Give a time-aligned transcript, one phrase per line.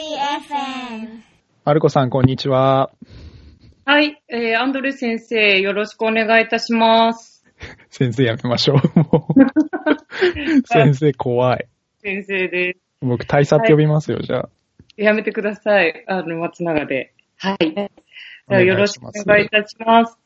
[0.00, 1.20] FM。
[1.64, 2.90] マルコさん、こんにちは。
[3.84, 7.44] はい、えー、アンドレ先生、よろしくお願いいたします。
[7.90, 8.98] 先生やめましょう。
[8.98, 9.34] もう
[10.64, 11.68] 先生怖い。
[12.00, 14.48] 先生で僕、大佐って呼びますよ、じゃあ。
[14.96, 15.02] す。
[15.02, 16.04] やめてください。
[16.06, 17.12] あの、松永で。
[17.36, 17.74] はい。
[18.48, 20.16] じゃよろしくお願いいたします。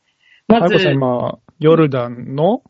[0.47, 2.63] まずマルコ、さん、今、ヨルダンの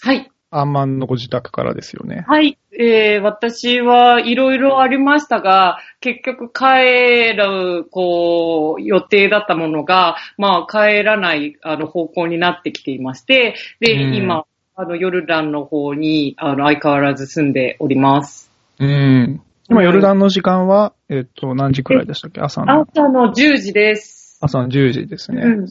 [0.00, 0.30] はい。
[0.58, 2.24] アンマンのご自宅からですよね。
[2.26, 2.58] はい。
[2.78, 18.50] えー、私はいろいろありましたが、結局帰る、こう、予定だったものが、まあ、帰らない、あの、方向になってきていまして、で、うん今、あの、ヨルダンの方に、あの、相変わらず住んでおります。
[18.78, 19.40] うん。
[19.68, 22.40] 今、ヨルダンの時間は、えっと、何時くらいでしたっけ？
[22.40, 22.82] 朝の。
[22.82, 24.38] 朝の10時です。
[24.40, 25.42] 朝の10時ですね。
[25.42, 25.66] うん。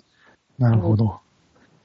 [0.58, 1.20] なるほど。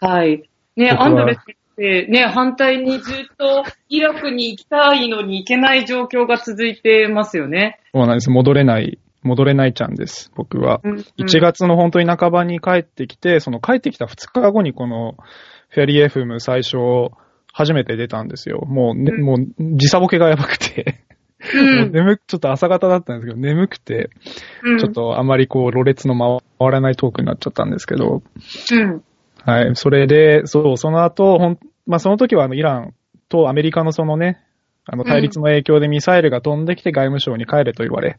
[0.00, 0.48] はい。
[0.76, 7.80] ね、アンドレス先生、ね、反対にずっとイラクに行きたいのに行けない状況が続いてますよね。
[7.94, 8.30] そうなんです。
[8.30, 10.80] 戻れない、戻れないちゃんです、僕は。
[10.84, 15.16] うん1月の本当に半ばに帰ってきて、その帰ってきた2日後にこの
[15.70, 16.76] フェリー FM 最初
[17.52, 18.60] 初めて出たんですよ。
[18.66, 21.02] もう、ねうんもう時差ボケがやばくて、
[21.54, 24.10] うん 眠く、ちょっと朝方だったんですけど、眠くて、
[24.62, 28.22] うんちょっとあまりこう、ろれつの回らないトークになっちゃったんですけど、
[28.72, 29.02] うん。
[29.44, 29.70] はい。
[29.74, 32.94] それで、そう、その後、ほん、まあ、その時はあの、イラン
[33.28, 34.42] とアメリカのそのね、
[34.86, 38.18] あの、対立の影響でミサイルが飛んできて外務省に帰れと言われ、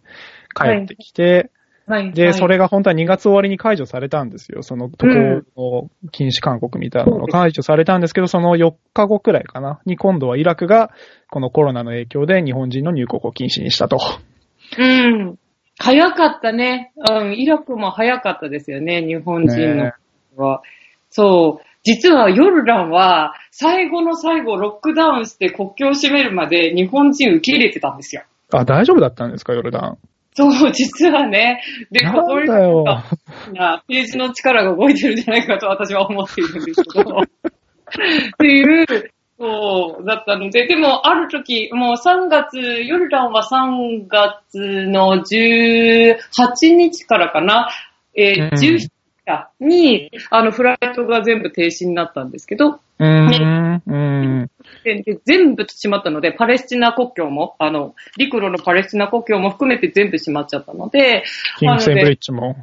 [0.56, 1.52] 帰ってきて、
[1.88, 2.14] はい。
[2.14, 4.64] で、はいそれが本当は2月終わりに解除されたんですよ。
[4.64, 5.14] その渡航
[5.58, 10.92] の禁止勧告みたいなのが解除されたんですけど、その4日後くらいかな、に今度はイラクが
[11.30, 14.00] このコロナの影響で日本人の入国を禁止にしたと。
[14.78, 15.38] うん。
[15.80, 16.94] 早かったね。
[16.96, 19.94] うん、イラクも早かったですよね、日本人のね
[20.38, 20.62] は。
[21.12, 21.66] そう。
[21.84, 28.24] 実はヨルダンは最後の最後ロックダウンして国境を閉めるまで日本人受け入れてたんですよ。
[28.52, 29.98] あ、大丈夫だったんですか、ヨルダン。
[30.34, 31.62] そう、実はね。
[31.92, 32.84] で、なここにんだよ。
[33.54, 37.18] な、ページの力が動いてるんじゃないかと私は思っているんですけど。
[37.20, 37.24] っ
[38.38, 38.86] ていう、
[39.38, 47.70] そう、だったので、でも、ある時、もう3月、ヨルダンは3月の18日からかな、
[48.16, 49.01] えーうん17日
[49.32, 54.50] かに、あの、フライトが全部停止になったんですけど、うーん、うん。
[54.84, 61.24] でで全部閉まったので、パレスチナ国境も、あの、陸路のパレスチナ国境も含めて全部閉まっちゃったので、
[61.58, 62.56] キングセンブリッジも。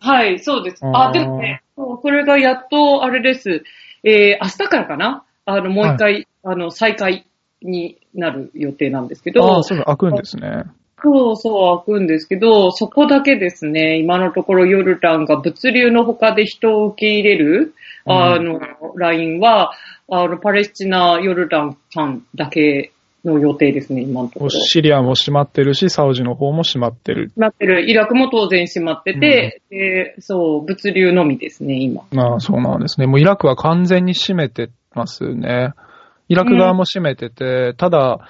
[0.00, 0.80] はい、そうです。
[0.82, 3.64] あでもね、そうそれがやっと、あれです。
[4.04, 5.24] えー、明日からかな？
[5.44, 7.26] あの、もう一回、あの、再開
[7.62, 10.64] になる予定なんですけど、ああ、そうだ、開くんですね。
[11.06, 17.74] そうそう開くんですけど、そこだけですね、今のところヨルダンが物流の他で人を受け入れる、
[18.06, 18.60] うんあの、
[18.96, 19.72] ラインは、
[20.08, 22.92] あの、パレスチナ、ヨルダン間だけ
[23.24, 24.50] の予定ですね、今のところ。
[24.50, 27.30] シリアも閉まってるし、サウジの方も閉まってる。
[27.36, 27.88] なってる。
[27.88, 32.02] イラクも当然閉まってて、でそう、物流のみですね、今。
[32.16, 33.06] ああ、そうなんですね。
[33.06, 35.72] もうイラクは完全に閉めてますね。
[36.28, 38.28] イラク側も閉めてて、ただ、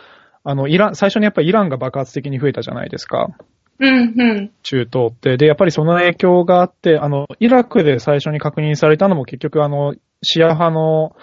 [0.48, 3.36] あの、イラン、最初にやっぱりイランが爆発的に増えたじゃないですか。
[3.80, 4.50] うん、うん。
[4.62, 5.36] 中東って。
[5.36, 11.16] で、やっぱりその影響があって、あの、イラクで最初に確認されたのも結局あの、シア派の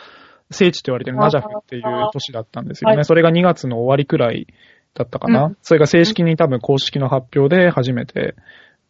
[0.52, 2.98] 聖地と言われてるナジャフっていう都市だったんですよね。
[2.98, 4.46] はいそれが2月の終わりくらい
[4.94, 5.46] だったかな。
[5.46, 8.36] うんそれが正式に多分公式の発表で初めて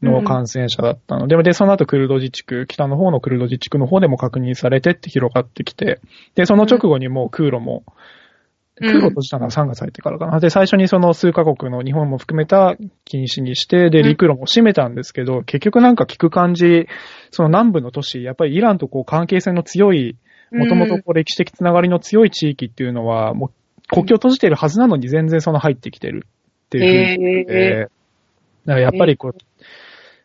[0.01, 6.01] の感染者だったので、で、その後クルド自治区、北の方のクルド自治区の方でも確認されてって広がってきて、
[6.33, 7.93] で、その直後にもう空路も、うん
[8.79, 10.39] 空路閉じたのは3月入ってからかな。
[10.39, 12.75] で、最初にその数カ国の日本も含めた
[13.05, 14.07] 禁止にして、で、うん。
[14.07, 16.87] 陸路も閉めたんですけど、結局なんか聞く感じ、
[17.29, 20.17] その南部の都市、やっぱりイランとこう関係性の強い、
[20.51, 23.51] もともとこう歴史的つながりの強い地域っていうのは、もう
[23.87, 26.25] 国境閉じてるはずなのに全然その入ってきてる
[26.65, 27.87] っていうふうにへで、
[28.65, 29.37] だからやっぱりこう、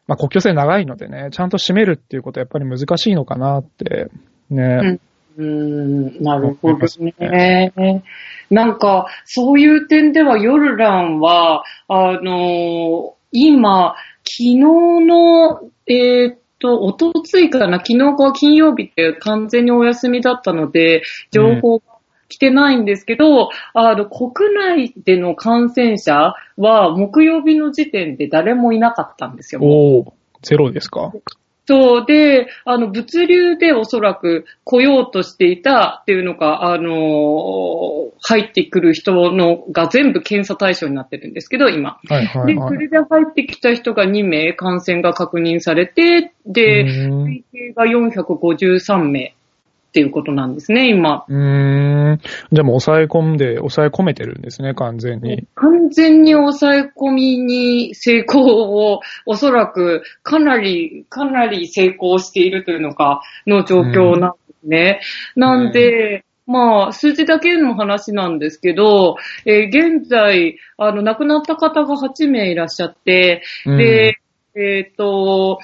[0.07, 4.09] まあ国境線長いのでね、ちゃんと閉めるっていうことはやっぱり難しいのかなって、
[4.51, 5.01] ね。
[5.01, 6.79] うーん、なるほど
[7.21, 8.03] ね。
[8.51, 21.85] なんか、そういう点ではヨルダンは、あの今、昨日の、えーっと、おとついかな、昨日か金曜日って完全にお休みだったので、情報が
[22.29, 29.61] 来てないんですけど、あの、国内での感染者は木曜日の時点で誰もいなかったんですよ。
[29.63, 30.13] おー
[30.43, 31.13] ゼロですか？
[31.69, 42.01] そうで、あの、物流でおそらく来ようとしていたっていうのが、あのー入ってくる人のが全部検査対象になってるんですけど、今。
[42.09, 42.69] はいはいで、はい。
[42.71, 49.37] それで入ってきた人が2名感染が確認されて、で、推計が453名
[49.89, 51.25] っていうことなんですね、今。
[51.29, 52.21] うーん。
[52.53, 55.47] じゃあもう抑え込んで、抑え込めてるんですね、完全に。
[55.55, 58.43] 完全に抑え込みに成功
[58.93, 65.01] を、おそらくかなり、かなり成功しているというのか、の状況なんですね。
[65.37, 74.19] なんで、まあ、数字だけの話なんですけど、えー現在、あの、亡くなった方が8名いらっしゃって、で、
[74.55, 75.61] えっ、と、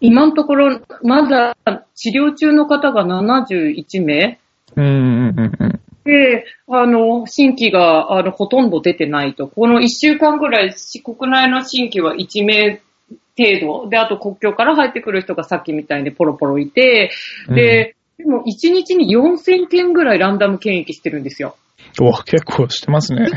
[0.00, 1.56] 今のところ、まだ
[1.94, 4.38] 治療中の方が71名
[4.76, 5.80] うん、うん、うん、うん。
[6.04, 9.46] で、あの、新規が、あの、ほとんど出てないと。
[9.46, 12.80] この1週間ぐらい、し国内の新規は1名
[13.36, 13.88] 程度。
[13.88, 17.10] で、あと国境から入ってくる人がさっきみたいにポロポロいて、
[17.48, 21.56] で、でも1日に4000件ぐらいランダム検疫してるんですよ。
[22.24, 23.28] 結構してますね。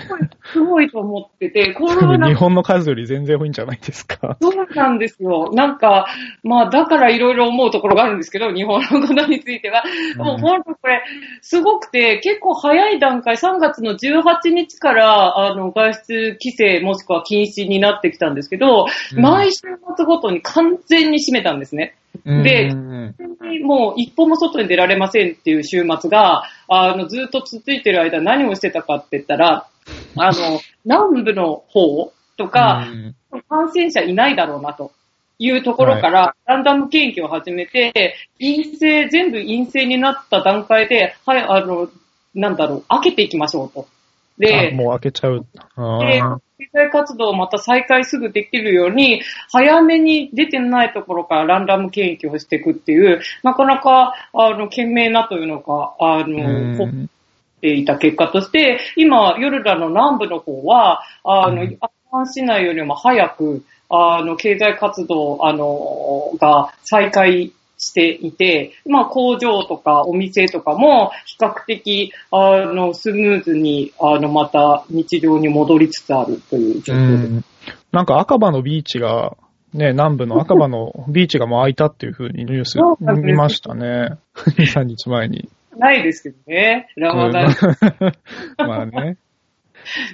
[0.51, 4.37] すごい、と思ってて、これはなんか日本の数より全然多いんじゃないですか。
[4.41, 5.49] そうなんですよ。
[5.53, 6.07] なんか、
[6.43, 9.83] まあ、だからいろいろ思うところがあるんですけど、日本のことについては。
[10.17, 11.03] うんもう本当これ、
[11.41, 18.85] すごくて、結構早い段階、3月の18日から、あの、外出規制もしくは禁止になってきたんですけど、
[19.15, 19.61] うん毎週
[19.95, 21.95] 末ごとに完全に閉めたんですね。
[22.25, 23.15] でうん
[23.63, 29.67] もう一歩も外に出られませんっていう週末が、あの、ずっと続いてる間何をしてたかって言ったら、
[30.17, 33.15] あの、 南部の方とか、うん
[33.49, 34.91] 感染者いないだろうなと
[35.39, 41.89] いうところから、ランダム検疫を始めて、陰性、全部陰性になった段階で、はい、あの、
[42.35, 43.87] なんだろう、開けていきましょうと。
[43.87, 43.91] あ
[44.37, 45.47] で、もう開けちゃう。
[46.57, 49.21] 経済活動をまた再開すぐできるように、
[49.51, 57.09] 早めに出てないところからランダム検疫をしていくっていう、なかなか、あの、懸命なというのか、あうの、こん。
[57.57, 61.77] っていた結果として、今、ヨルダンの南部の方は、あの、うん。
[61.79, 67.53] アフガン市内よりも早く、あの、経済活動、あの、が再開
[67.83, 77.33] していて、まあ、工場とかお店とかも比較的、あの、スムーズに、あの、また日常に戻りつつあるという状う況です。
[77.33, 77.45] ん
[77.91, 79.35] なんか赤羽のビーチが、
[79.73, 82.79] ね、南部の 赤羽のビーチがもう開いたっていう風にニュース
[83.21, 84.17] 見ましたね。
[84.35, 85.49] 2、3日前に。
[85.75, 87.53] ないですけどね、ラマダン。
[88.57, 89.17] まあね。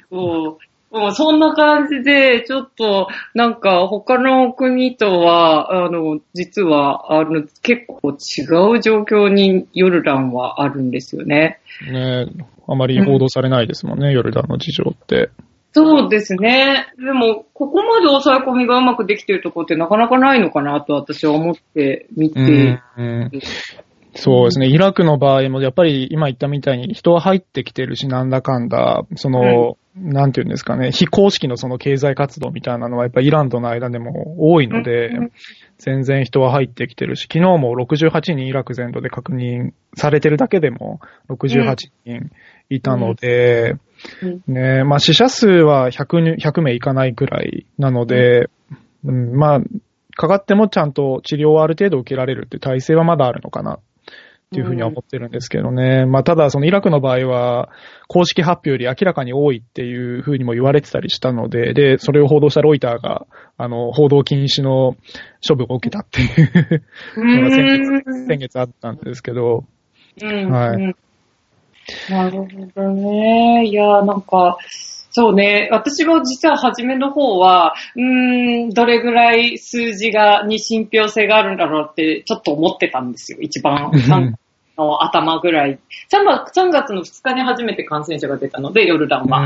[0.10, 0.69] そう。
[0.92, 11.60] もうそんな感じで、ちょっと、なんか他の国とは、あの、実は、あの、結構違う状況にヨルダンはあるんですよね。
[11.92, 12.26] ね
[12.68, 15.30] あまり報道されないですもんね、ヨルダンの事情って。
[15.74, 16.88] そうですね。
[16.98, 23.32] でも、ここまで抑え込みがうまくできてるところってなかなかないのかなと私は思って見て、うん
[24.20, 24.68] そうですね。
[24.68, 35.32] イラクの場合も、やっぱり今言ったみたいに人は入ってきてるし、なんだかんだ、その、なんていうんですかね、非公式のその経済活動みたいなのはやっぱりイランとの間でも多いのでうん、
[35.78, 41.00] 全然人は入ってきてるし、昨日も68人イラク全土で確認されてるだけでも
[41.30, 41.76] 68
[42.06, 42.32] 人
[42.70, 43.76] いたので、
[44.22, 44.54] うん。
[44.54, 48.50] ねまあ死者数は 100, 100名いかないくらいなので、
[49.04, 49.62] うん、まあ、
[50.16, 53.80] かかってもちゃんと治療をある程度受けられるっていう体制はまだあるのかなっ
[54.52, 56.06] ていうふうには思ってるんですけどね。
[56.06, 57.70] まあ、ただそのイラクの場合は、
[58.08, 64.96] 公式発表より明らかに多いっていうふうにも言われてたりしたので、で、それを報道したロイターが、あの、報道禁止の
[65.48, 66.84] 処分を受けたっていう
[67.16, 69.66] のが先月、先月あったんですけど、
[70.22, 70.96] うんはいうん
[72.10, 73.66] なるほどね。
[73.66, 74.58] いや、なんか、
[75.12, 75.70] そうね。
[75.72, 83.40] 私も実は初めの方は、うーん、どれぐらい数字が、に信憑性があるんだろうって、ちょっと思ってたんですよ。
[83.42, 84.34] 一番、3
[84.80, 85.80] の頭ぐらい。
[86.12, 89.46] 3月 ,3 月の2日に初めて感染者が出たので、ヨルダンは。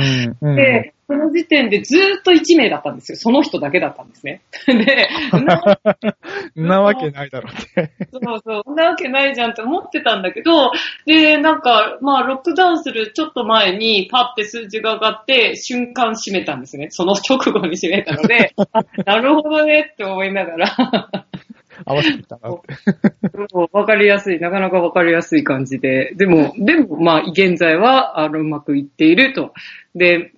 [0.55, 3.17] で、その時点でずーっと1名だったんですよ。
[3.17, 4.41] その人だけだったんですね。
[4.67, 5.09] で、
[6.55, 7.91] ななわけないだろうって。
[8.11, 10.71] そうそう、なわけないじゃんって思ってたんだけど、
[11.05, 16.87] で、なんか、まあ、ロックダウンするちょっと前に、パって数字が上がって、瞬間閉めたんですね。
[16.89, 21.25] その直後に閉めたので、 あなるほどねって思いながら、
[21.85, 22.49] 合わせてきたな
[23.71, 29.53] わかりやすい、なかなかわかりやすい感じで、でも、でも、まあ、現在は、あの、うまくいっていると。
[29.95, 30.33] で、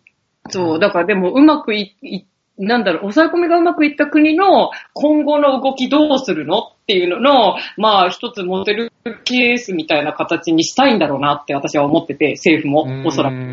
[0.50, 2.26] そう、だからでも、うまくい、い
[2.58, 8.94] なんだろう、抑え込みがうまくいった国の今後の動きどうするのっていうのの、まあ、一つモデル
[9.26, 13.38] ケースみたいな形にしたいんだろうなって私は思ってて、政府も、おそらくう。
[13.38, 13.44] んう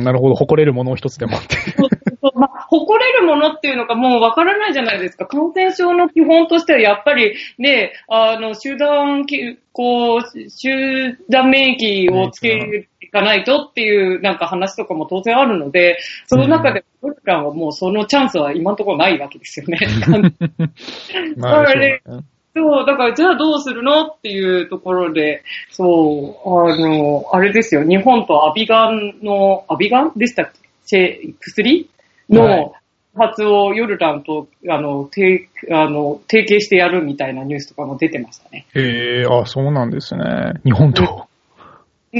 [0.00, 0.34] んなるほど。
[0.34, 1.56] 誇れるものを一つでもって。
[2.34, 5.26] まあ、誇れるものっていうのがもうわからないじゃないですか。
[5.26, 19.78] 感染症の基本としてはやっぱりね、あの、集団き、こう、集団免疫をつけていかないとっていうなんか話とかも当然あるので、その中で、ボルカンはもうそのチャンスは今のところないわけですよね。
[21.36, 22.24] まあ、 でしょうね。
[22.56, 30.64] そう、だからじゃあどうするのっていうところで、そう、あの、あれですよ、日本とアビガンの、アビガンでしたっけ？
[31.40, 31.93] 薬はい
[32.30, 32.72] の
[33.16, 38.66] 発をヨルダンと、あの、提、あの、提携してやるみたいなニュースとかも出てましたね。
[38.74, 40.24] へえ、あ、そうなんですね。
[40.64, 41.28] 日本と。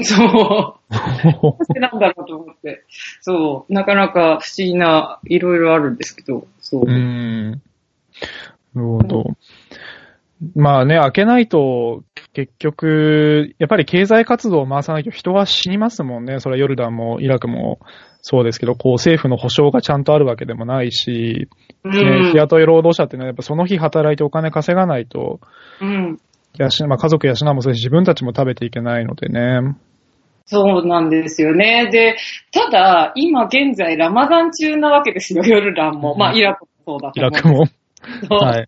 [0.03, 0.95] そう。
[0.95, 2.85] なんでなんだろうと思って。
[3.21, 3.73] そう。
[3.73, 6.83] なかなか不思議な、いろいろあるんですけど、そう。
[6.83, 7.51] うーん。
[7.51, 9.25] なるほど。
[10.57, 16.41] まあね、開けないと、結局、やっぱり経済活動を回さないと人は死にますもんね。
[16.41, 17.79] それはヨルダンもイラクも
[18.27, 21.47] そうですけど、こう政府の保障がちゃんとあるわけでもないし、
[21.85, 25.41] うねん日雇い労働者っていうのはやっぱその日働いてお金稼がないと、
[25.83, 26.19] うん。
[26.59, 29.77] 養まあ、家族養うもそうし、自分たちも食べていけないのでね。
[30.47, 31.91] そうなんですよね。
[31.93, 32.17] で、
[32.51, 36.17] ただ、今現在ラマダン中なわけですよ、ヨルダンも。
[36.17, 38.39] まあ、イラクもそうだと思うイラクも。
[38.39, 38.67] はい。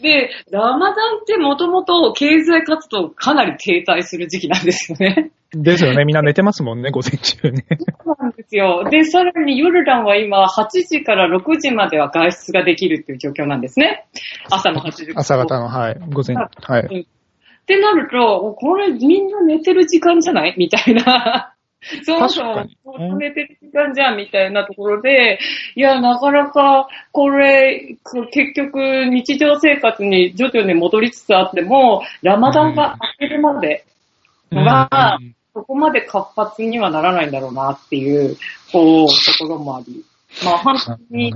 [0.00, 5.32] で、ラマダンってもともと経済活動かなり停滞する時期なんですよね。
[5.52, 6.04] ですよね。
[6.04, 7.64] みんな寝てますもんね、午前中ね。
[8.04, 8.84] そうなんですよ。
[8.90, 14.06] で、さらにヨルダンは今8時から6時までは外出ができるっていう状況なんですね。
[14.50, 15.12] 朝の8時。
[15.14, 15.96] 朝方の、はい。
[16.10, 16.48] 午前、は
[16.80, 17.00] い。
[17.02, 20.54] ってなると、これみんな寝てる時間じゃない？
[20.56, 21.52] みたいな。
[22.04, 22.66] そもそも
[23.16, 25.38] 寝てる時間じゃんみたいなところで、
[25.76, 33.84] いや、なかなか、これ、こ結局、日常生活に徐々に戻りつつあっても、ラマダンが明けるまで
[34.50, 38.36] は、うんそこまで活発にはならないんだろうなっていう、
[38.70, 40.04] こう、ところもあり。
[40.44, 41.32] まあ、本当に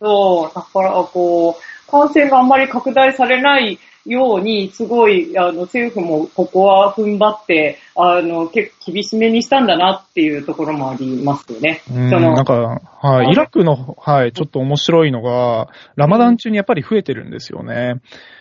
[0.00, 11.82] そう、だから、こう、感染があんまり拡大されないように、すごい、あの、政府もここは踏ん張って、あの、結構厳しめにしたんだなっていうところもありますよね。
[11.90, 17.96] うん、そのなんか、はい、イラクの、はい、ちょっと面白いのが、ラマダン中にやっぱり増えてるんですよね。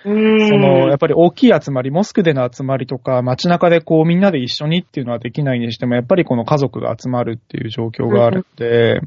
[0.05, 0.49] うーん。
[0.49, 9.01] その、やっぱり大きい集まり、モスクでの集まりとか、街中でこうみんなで一緒にっていうのはできないにしても、やっぱりこの家族が集まるっていう状況があるんで、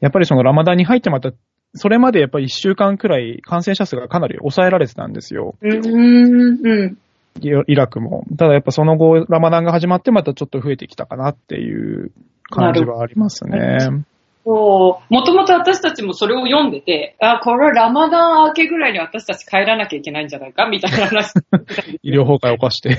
[0.00, 1.30] やっぱりそのラマダンに入ってまた、
[1.74, 5.54] それまでやっぱり一週間くらい感染者数がかなり抑えられてたんですよ。
[5.60, 6.98] うーん、うん。
[7.40, 8.24] イイラクも。
[8.36, 12.10] ただやっぱその後、ラマダンが始まってまたちょっと増えてきたかなっていう
[12.50, 13.78] 感じはありますね。
[14.44, 21.32] そう、もともと私たちもそれを読んでて、あ、これはラマダン明けぐらいに私たち帰らなきゃいけないんじゃないかみたいな話。
[22.02, 22.96] 医療崩壊を犯して。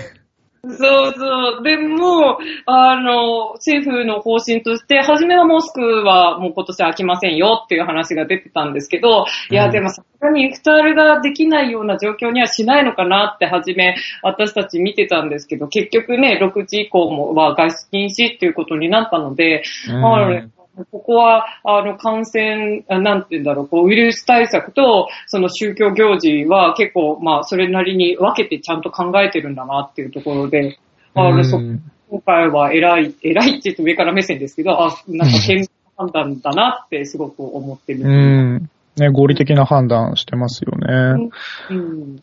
[0.64, 1.64] そうそう。
[1.64, 2.38] でも、
[2.68, 20.52] あの、政府の方針として、初めはモスクはもう今年開きませんよっていう話が出てたんですけど、いや、でもさすがにイフタールができないような状況にはしないのかなって初め私たち見てたんですけど、結局ね、6時以降もは外出禁止っていうことになったので、うん
[20.92, 30.78] ここは、あの、感染、あなんて言うんだろう、こう、ウイルス対策と、その宗教行事は結構、まあ、それなりに分けてちゃんと考えてるんだなっていうところで、
[31.14, 38.02] あの、そうん今回は偉い、偉いって言うと上から目線ですけど、あ、なんか健康判断だなってすごく思ってる。
[38.02, 38.70] うん。
[38.98, 41.30] ね、合理的な判断してますよね。
[41.70, 42.22] うん。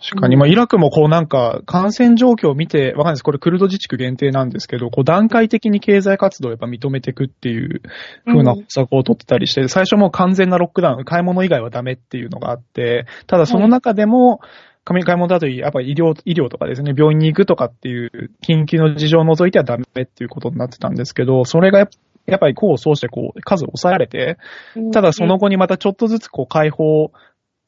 [0.00, 0.36] 確かに。
[0.36, 3.22] まあ、イラクもこうなんか、感染状況を見て、わかんないです。
[3.24, 7.82] これクルド自治区限定なんですけど、こう段階的に経済活動をやっぱ認めていくっていう
[8.24, 14.40] 風な方策を取ってたりして、最初もう完全なロックダウン、買い物以外はダメっていうのがあって、ただその中でも、
[14.84, 21.88] 買い物だといい、やっぱり医療、医療とかですね、病院に行くとかっていう緊急の事情を除いてはダメっていうことになってたんですけど、それがやっ
[22.28, 24.36] やっぱりこうそうしてこう数を抑えられて、
[24.92, 27.10] ただその後にまたちょっとずつこう解放、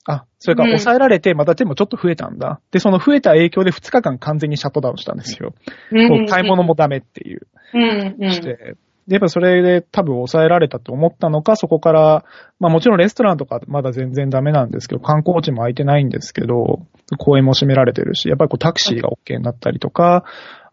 [0.06, 2.60] あ、それからうん抑えられて、またでもちょっと増えたんだ。
[2.70, 5.54] で、その増えた影響で2日間完全にシャットダウンしたんですよ。
[5.92, 7.46] うん、買い物もダメっていう。
[7.74, 8.32] うん、うん。
[8.32, 8.76] して。
[9.06, 12.24] で、やっぱそれで多分抑えられたと思ったのか、そこから、
[12.58, 16.86] まあもちろんレストランとかまだ全然ダメなんですけど、観光地も空いてないんですけど、
[17.18, 20.24] 公園も閉められてるし、やっぱりこうタクシーが OK になったりとか、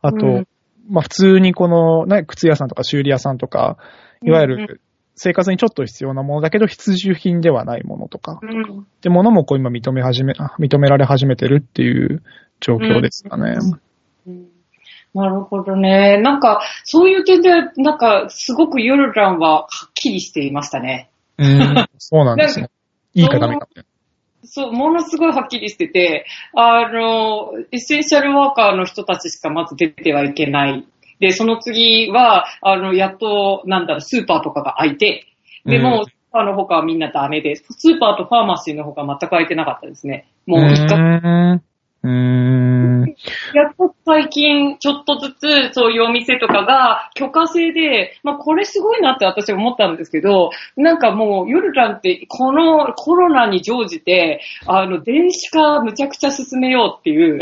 [0.01, 0.47] あと、うん
[0.89, 3.77] まあ普通にこの、ね、靴屋さんとか修理屋さんとか、
[4.21, 4.81] いわゆうんうる
[5.17, 12.23] 生活にちょっと必要なものだけど必需品ではないものとか、うんってものもこう今認め始め、あ認められ始めてるっていう
[12.59, 13.57] 状況ですかね。
[14.25, 14.47] うん
[15.13, 16.21] なるほどね。
[16.21, 21.09] なんか、そういう点で、なんか、すごくヨルダンははっきりしていましたね。
[21.39, 22.69] うん、そうなんですね。
[23.15, 23.67] いいかダメか。
[24.43, 30.85] そう、ものすごいはっきりしてて、あの、エッセンシャルワーカーの人たちしかまず出てはいけない。
[31.19, 35.25] で、その次は、あの、やっと、なんだろう、スーパーとかが開いて、
[35.65, 40.27] でも、うんスーパーの他はみんなダメで、スーパーとファーマシーの他は全く開いてなかったですね。
[40.45, 41.61] もう一う回。
[42.03, 43.15] うーん。
[43.53, 57.39] やっと最近、ちょっとずつ、そういうお店とかが許可制で、まあこれすごいなって私は思ったんですけど、なんかもう、ヨルダンって、このコロナに乗じて、あの、電子化むちゃくちゃ進めようっていう、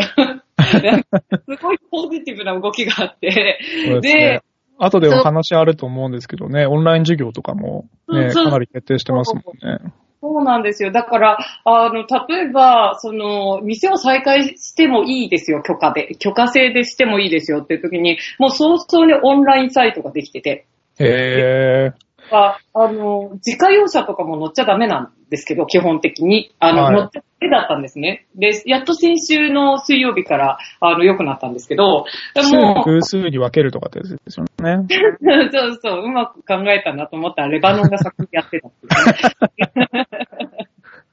[1.58, 4.42] すごいポジティブな動きがあって、ですね。
[4.78, 9.80] 後でお話あると思うんですけどね、オンライン授業とかもね、かなり決定してますもんね。
[10.22, 10.92] そうなんですよ。
[10.92, 16.16] だから、あの、例えば、その、店を再開してもいいですよ、許可で。
[16.16, 20.66] 許可制でしてもいいですよっていう時に、もう早々にオンラインサイトができてて、
[21.00, 22.05] へー。
[22.32, 26.54] ああの、自家用車とかも乗っちゃダメなんですけど、基本的に。
[26.60, 28.26] あの、はい乗っちゃダメだったんですね。
[28.36, 34.86] で、やっと先週の水曜日から、あの、良くなったんですけど、で数も、偶数に分けるとかってやつですよね。
[35.52, 40.08] そうそう、うまく考えたなと思ったら、レバノンが先にやってたっていうね。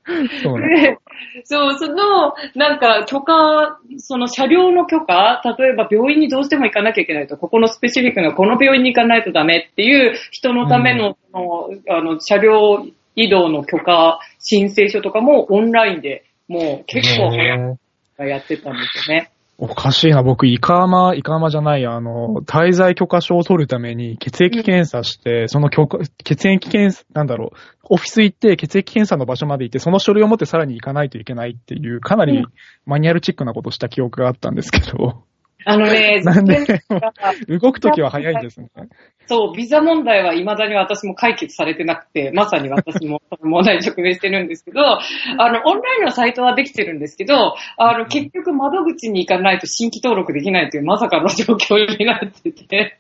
[0.43, 0.99] そうなんですで、
[1.45, 12.87] そう、その、なんか、許可、その車両の許可、例えば病院にどうしても行かなきゃいけないと、ここのスペシフィックなこの病院に行かないとダメっていう人のための、そのあの、車両
[13.17, 19.31] 移動の許可申請書とかもオンラインで、もう結構へーやってたんですよね。
[19.65, 27.57] おかしいな、僕、イカーマ、イカーマじゃない、あの、滞在許可証を取るために血液検査して、その許可、血液検査、なんだろう、
[27.91, 32.45] オフィス行って血液検査の場所まで行って、その書類を持ってさらに行かないといけないっていう、かなりうん。
[32.87, 35.23] マニュアルチックなことした記憶があったんですけど、
[35.65, 36.83] あのね、 なんで？
[37.49, 38.69] 動くときは早いんですね。
[39.27, 44.99] そう、ビザ問題は未だに私も解決されてなくて、まさに私も問題に直面してるんですけど、あ
[45.39, 52.99] の、オンラインのサイトはできてるんですけど、あの、結局窓口に行かないと新規登録できないというまさかの状況になってて、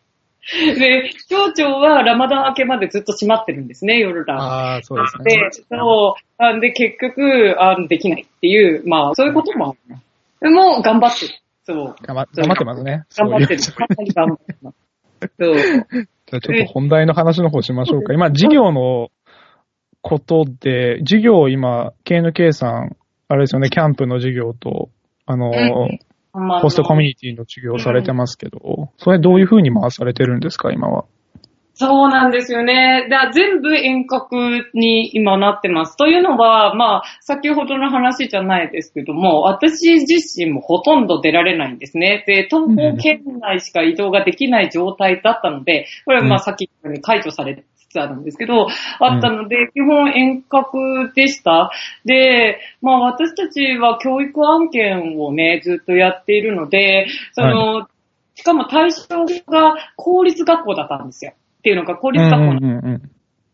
[0.76, 4.38] で、町長はラマダン明けまでずっと閉まってるんですね、夜ラン。
[4.38, 5.36] ああ、そうですね。
[5.36, 9.96] で、そう、なんで結局、あのできないっていう、まあ、そういうこともある。
[10.40, 11.32] でも、頑張ってる。
[11.64, 11.94] そう。
[12.02, 13.04] 頑張ってますね。
[13.16, 13.62] 頑張ってる。
[13.62, 14.76] かなり頑張ってます。
[15.38, 15.54] そう。
[15.54, 18.12] じゃあちょっと本題の話の方しましょうか。
[18.12, 19.10] 今、事業の
[20.00, 22.96] ことで、事業今、KNK さん、
[23.28, 24.90] あれですよね、キャンプの事業と、
[25.26, 25.50] あの、
[26.34, 31.04] まあホストコミュニティの授業をされてますけど、それどういう風に回されてるんですか、今は？
[31.74, 33.08] そうなんですよね。
[33.08, 34.36] だ全部遠隔
[34.74, 35.96] に今なってます。
[35.96, 42.24] というのは、まあ、先ほどの話じゃないですけども、私自身もほとんど出られないんですね。
[42.26, 48.66] で、東方圏内しか移動ができない状態だったので、これはまあうんさっきに解除されつつあるんですけど、
[49.00, 51.70] あったので、基本遠隔でした。
[52.04, 57.88] で、まあ私たちは教育案件をね、ずっとやっているので、その、
[58.34, 61.32] しかも対象が公立学校だったんですよ。
[61.62, 63.02] っていうのが公立学校のうんうんうん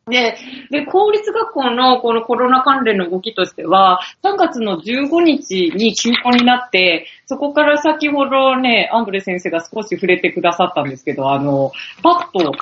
[0.09, 0.39] で、
[0.71, 12.53] で、公立学校のこのコロナ関連の動きとしては、3月の15日に休校になって、そこから先ほどね、アンドレ先生が少し触れてくださったんですけど、あの、パッと、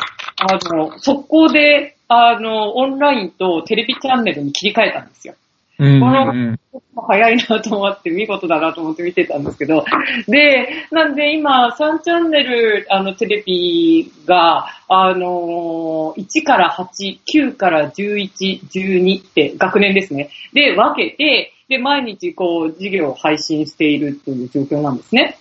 [0.40, 5.34] あの、速攻で、あの、オンラインとテレビチャンネルに切り替えたんですよ。
[5.78, 6.60] うんうんこのうん
[7.08, 9.84] 早いなと思って、見事だなと思って見てたんですけど。
[10.26, 17.18] で、なんで今、3チャンネル、あの、テレビが、あのー1から8、
[17.50, 20.30] 9から11、12って学年ですね。
[20.54, 25.38] で、分けて、で、毎日こう、授業を配信しているという状況なんですね。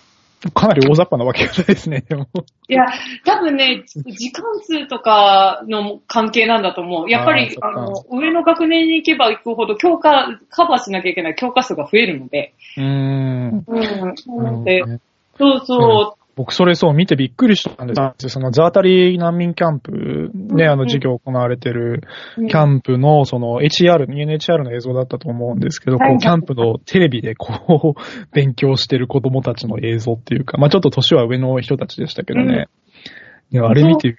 [0.54, 2.28] かなり大雑把なわけ方ですね、でも。
[2.68, 2.84] いや、
[3.24, 7.10] 多分ね、時間数とかの関係なんだと思う。
[7.10, 12.54] やっぱり、あの、上の学年に行けば行くほど、教科、カバーしなきゃいけない教科数が増えるので。
[12.76, 13.64] うーん。
[13.66, 14.42] うん。
[14.44, 15.00] なので、ね
[15.38, 18.14] そうそ僕それそう見てびっくりしたんですよ。
[18.28, 22.02] そのザータリ難民キャンプ、ね、うんあの授業行われてる
[22.38, 22.46] う。
[22.46, 28.00] キャンプのその HR、UNHR の映像だったと思うんですけど、こうキャンプのテレビでこう
[28.32, 32.68] 勉強してる子供たちの映像っていうか、まあちょっと年は上の人たちでしたけどね。
[33.52, 34.16] いや、あれ見て、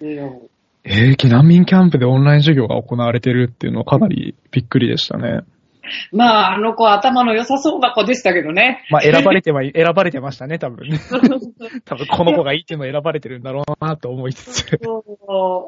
[0.00, 0.52] うん
[0.84, 5.42] えー、避難民キャンプでオンライン授業が行われてるっていうのはかなりびっくりでしたね。
[6.12, 8.84] まあ、あの子頭の良さそうな子でしたけどね。
[8.90, 10.98] まあ選ばれては、 選ばれてましたね、多分ね。
[11.84, 14.80] 多分この子がいいっていうのを選ばれてるんだろうなと思いつつ。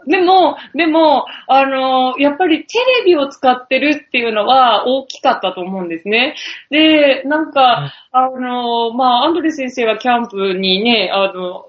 [0.07, 6.35] でも、でも、あの、やっぱりテレビを使ってるっていうのは大きかったと思うんですね。
[6.70, 11.66] で、なんか、あの、まあ、アンドレ先生はキャンプにね、あの、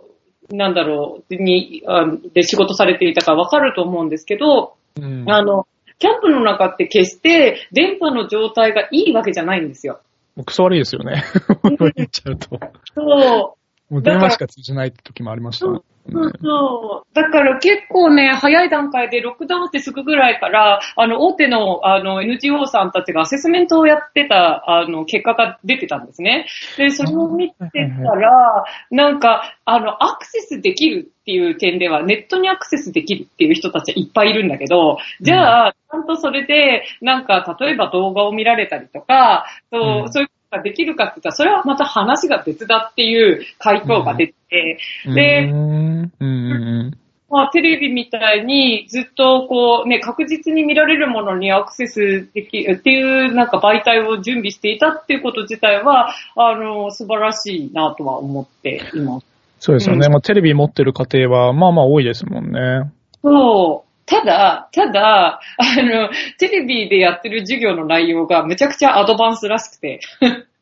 [0.51, 5.67] なんだろう、に、あで仕事されていたかわかると思うんですけど、うんあの、
[5.99, 10.01] キャンプの中って決して電波の状態がいいわけじゃないんですよ。
[10.35, 11.23] もうクソ悪いですよね。
[11.95, 12.59] 言っちゃうと。
[12.93, 13.64] そう。
[13.89, 15.79] もう電話しか通じない時もありましたね。
[16.11, 17.15] そうそう。
[17.15, 26.45] だから結構ね、早い段階でロックダウンってすぐぐらいから、あの、大手の、あの、NGO さんたちがアセスメントをやってた、あの、結果が出てたんですね。
[26.77, 46.97] で、それを見てたら、なんか、あの、アクセスできるっていう点では、ネットにアクセスできるっていう人たちはいっぱいいるんだけど、じゃあ、ちゃんとそれで、なんか、例えば動画を見られたりとか、そううんそういうができるかって言ったら、それはまた話が別だっていう回答が出て、でうーん、うんうん
[47.29, 59.25] まあ、テレビみたいにずっとこうね、確実に見られるものにアクセスできるっていうなんか媒体を準備していたっていうこと自体は、あの、素晴らしいなとは思っています。
[59.59, 60.07] そうですよね。
[60.07, 62.91] まあ、テレビ持ってる家庭は、まあまあ多いですもんね。
[63.23, 63.84] そう。
[64.05, 69.99] ただ、ただ、あの、テレビでやってる授業の内容がめちゃくちゃアドバンスらしくて、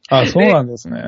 [0.09, 1.01] あ、 そうなんですね。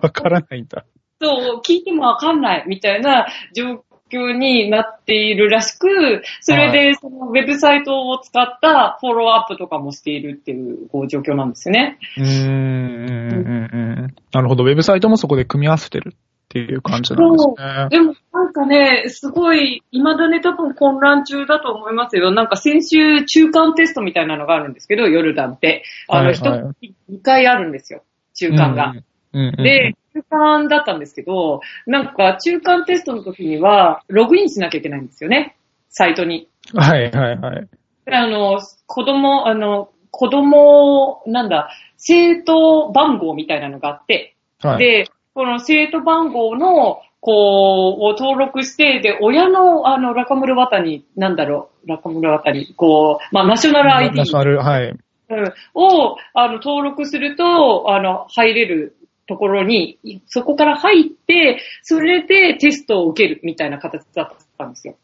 [0.00, 0.84] わからないんだ。
[1.20, 11.98] そう、聞いてもわかんないみたいな状況になっているらしく、それでそのウェブサイトを使ったフォローアップとかもしているっていうこう状況なんですよね。
[12.16, 14.14] うーん。
[14.32, 14.64] なるほど。
[14.64, 16.14] ウェブサイトもそこで組み合わせてる
[16.54, 17.88] っていう感じなんですね。
[17.90, 22.30] でもなんかね、すごい、未だに多分混乱中だと思いますよ。
[22.30, 25.82] なんか先週中間テストみたいなのがあるんですけど、ヨルダンって。
[26.08, 26.42] あの、はいはい一
[26.80, 28.04] 月2回あるんですよ。
[28.34, 28.92] 中間が。
[29.32, 29.64] うん、うん、うん。
[29.64, 35.56] で、中間だったんですけど、なんか中間テストの時には、ログインしなきゃいけないんですよね。
[35.88, 36.48] サイトに。
[36.72, 37.68] はい、はい、はい。
[38.06, 44.78] であの、子供、あの、子供、なんだ、生徒番号みたいなのがあって、はい。
[44.78, 54.88] で、この生徒番号の、こう、を登録して、で、親の、あの、ラカムルワタに、なんだろう、ラカムルワタに、こう、まあ、ナショナル ID ナショナル、はい。
[54.90, 54.98] うん
[55.74, 58.94] を、あの、登録すると、あの、入れる
[59.26, 64.96] ところに、いそこから入って、それでテストを受けるみたいな形だったんですよ。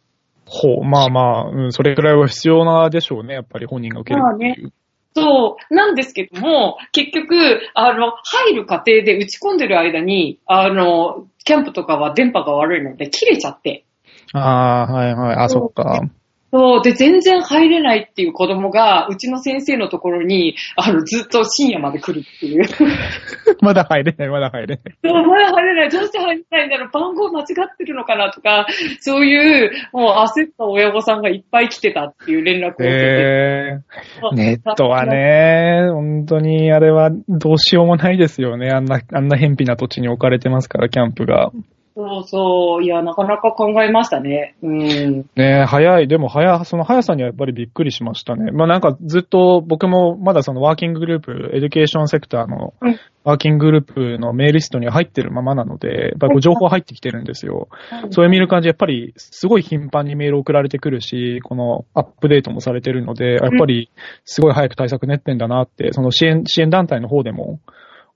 [0.47, 3.35] ほう、まあまあ、うん、それくらいは必要なでしょうね。
[3.35, 4.73] やっぱり本人が受けるっていう。
[5.15, 13.85] そう、なんですけども、結局、あの、入る過程で打ち込んでる間に、あの、キャンプとかは電波が悪いので切れちゃって、
[14.33, 15.37] ああ、はいはい。
[15.37, 16.03] あ、そっか。
[16.53, 22.65] そう、で、全然入れないっていう子供が、うちの先生のところに、あの、ずっと深夜まで来るっていう。
[23.63, 24.95] まだ入れない、まだ入れない。
[25.03, 25.91] でもまだ入れない。
[25.91, 28.67] どうして入れないんだろう番号間違ってるのかなとか、
[29.01, 32.91] そういう、もう焦った親御さんがいっぱい来てたっていう連絡を受けて。
[32.91, 35.07] えー、ネットは。
[35.07, 38.71] ね、本当にあれはどうしようもないですよね。
[38.71, 41.53] あんな、あんな偏僻な土地に置かれてますから、キャンプが。
[41.97, 42.85] そうそう。
[42.85, 44.55] いや、なかなか考えましたね。
[44.63, 45.27] うん。
[45.37, 46.09] ね早い。
[46.09, 48.53] でも早、その速さにはやっぱりびっくりしましたね。
[48.53, 57.69] まあなんかずっと僕もまだそのワーキンググループ、 education sector のうんワーキンググループのメールリストには入ってるままなので、やっぱり情報入ってきてるんですよ。
[58.11, 63.91] それ見る感じ、やっぱりすごい頻繁にメール送られてくるし、このアップデートもされてるので、やっぱり
[64.25, 67.61] すごい早く対策練ってんだなって、その支援、支援団体の方でも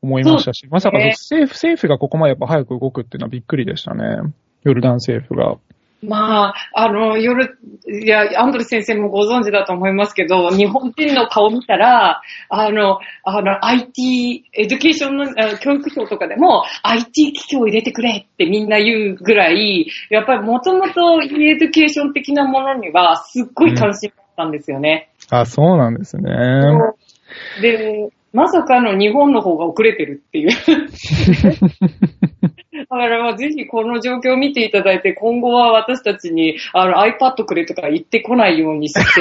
[0.05, 4.05] 思いましたし、まさかね政府、政府がここまでやっぱ早く動くっていうのはびっくりでしたね。
[4.65, 5.57] ヨルダン政府が。
[6.03, 25.09] まあ、あの、夜、いや、アンドレ先生もご存知だと思いますけど、日本人の顔見たら、あの、あの、IT、 education の、あ教育省とかでも、IT 機器を入れてくれってみんな言うぐらい、やっぱりもともと education 的なものには、すっごい関心があったんですよね。
[25.31, 26.31] あ、そうなんですね。
[27.63, 30.49] で、まさかの日本の方が遅れてるっていう。
[32.75, 39.05] だからまあぜひこの状況を見ていただいて、今後は私たちにあの iPad くれとか言ってこないようにして。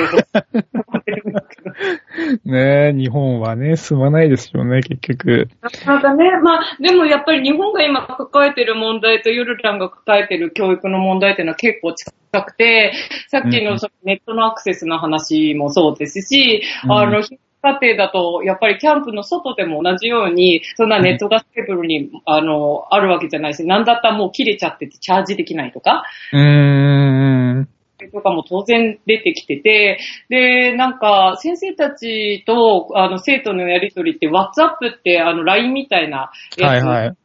[2.45, 5.47] ねえ、日本はね、進まないですよね、結局。
[5.62, 12.12] なかなかね、まあでもやっぱり日本が今抱えてる問題とヨルダンが抱えてる教育の問題っていうのは結構近
[12.43, 12.93] くて、
[13.28, 17.21] さっきのネットのアクセスの話もそうですし、うんあの、
[17.63, 27.69] 家庭だと、やっぱりキャンプの外でも同じように、そんなネットが stable に、あの、あるわけじゃないし、なんだったらもう切れちゃっててチャージできないとか、うーん。
[28.12, 37.17] とかも当然出てきてて、で、なんか、先生たちと、あの、生徒のやりとりって、WhatsApp って、あの、LINE みたいなやつはいはい。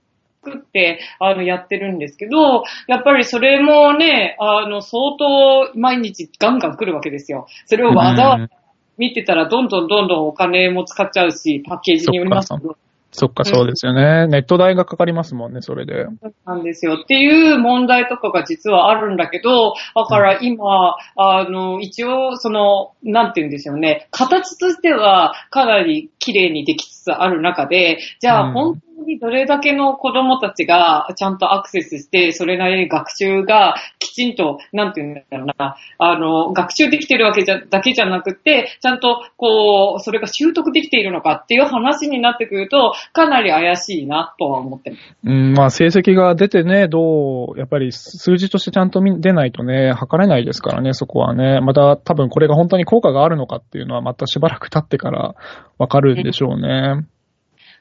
[0.45, 7.47] 作って、あの、やってるんですけど、やっぱりそれもね、あの、相当毎日ガンガン来るわけですよ。
[7.67, 8.58] それをわざわざ
[8.99, 12.77] 見てたら、どんどんどんどんお金も使っちゃうし、パッケージによりますけど、
[13.11, 14.27] そっか、そうですよね。
[14.27, 16.05] ネット代がかかりますもんね、それで。
[16.05, 17.01] そうなんですよ。
[17.03, 45.17] っていう問題とかが実はあるんだけど、だから今、あの、一応、その、なんて言うんでしょうね、形としてはかなり綺麗にできつつある中で、じゃうんあ本当にどれだけの子供たちがちゃんとアクセスして、それなりに学習がきちんと、なんていうんだろうな、あの、学習できてるわけじゃ、だけじゃなくて、ちゃんと、こう、それが習得できているのかっていう話になってくると、かなり怪しいなとは思ってます。
[45.25, 51.61] うん、まあ成績が出てね、どう、やっぱり数字としてちゃんと出ないとね、測れないですからね、そこはね。
[51.61, 55.35] また多分これが本当に効果があるのかっていうのはまたしばらく経ってから
[55.79, 57.07] わかるんでしょうね。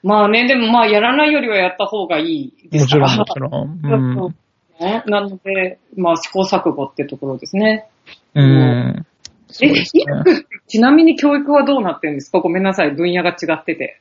[0.08, 3.50] まあね、でもまあやらないよりはやった方がいいでもちろん、すから。
[3.50, 4.26] もちろん。
[4.26, 4.36] うん。
[4.80, 7.90] ね、 なので、まあ試行錯誤ってところですね。
[8.34, 9.06] うん。
[9.62, 12.40] え、ねイラク、 ちなみに教育はどうなってるんですか？
[12.40, 14.00] ごめんなさい、分野が違ってて。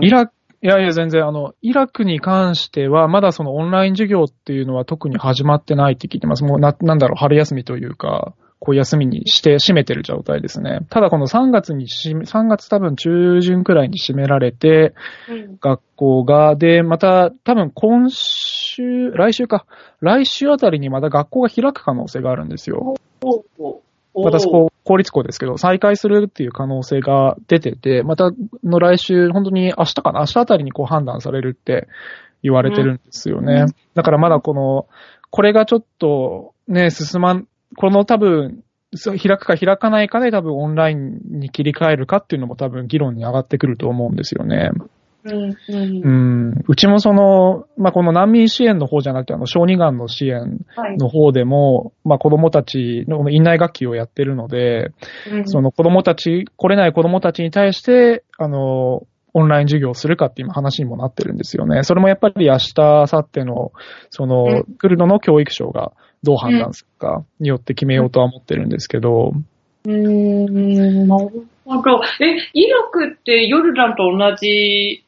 [0.00, 6.44] イラク、いやいや全然あの、イラクに関しては、まだそのオンライン授業っていうのは特に始まってないって聞いてます。
[6.44, 10.80] もうな、なんだろう、春休みというか、こう休みにして閉めてる状態ですね。
[10.90, 14.94] ただこの3月にし、3月多分中旬くらいに閉められて、
[15.28, 19.66] うん学校が、で、また多分今週、来週か、
[20.00, 22.94] 来週あたりにまた学校が開く可能性があるんですよ。
[23.22, 23.82] おお
[24.24, 28.32] またそこ、公立校ですけど、再開するっていう可能性が出てて、また
[28.64, 30.20] の来週、本当に明日かな？
[30.20, 31.86] 明日あたりにこう判断されるって
[32.42, 33.62] 言われてるんですよね。
[33.62, 34.86] うんだからまだこの、
[35.30, 44.70] これがちょっとね、進まん、この多分、開くか開かないかで多分オンラインに切り替えるかっていうのも多分議論に上がってくると思うんですよね。
[45.24, 46.08] うんうんう
[46.52, 46.64] ん。
[46.66, 54.92] うちもその、まあ、この難民支援の方じゃなくて、あの、小児がんの支援はいの方でも、まあ、子供たちの院内学級をやってるので、
[55.30, 61.82] うんその子供たち、来れない子供たちに対して、あの、オンライン授業をするかっていう話にもなってるんですよね。
[61.82, 63.72] それもやっぱり明日、明後日の、
[64.10, 69.32] その、来るのの教育省がどう判断するかによって決めようとは思ってるんですけど、
[69.84, 72.00] うーん、なるほど。
[72.20, 75.04] え、イラクってヨルダンと同じ、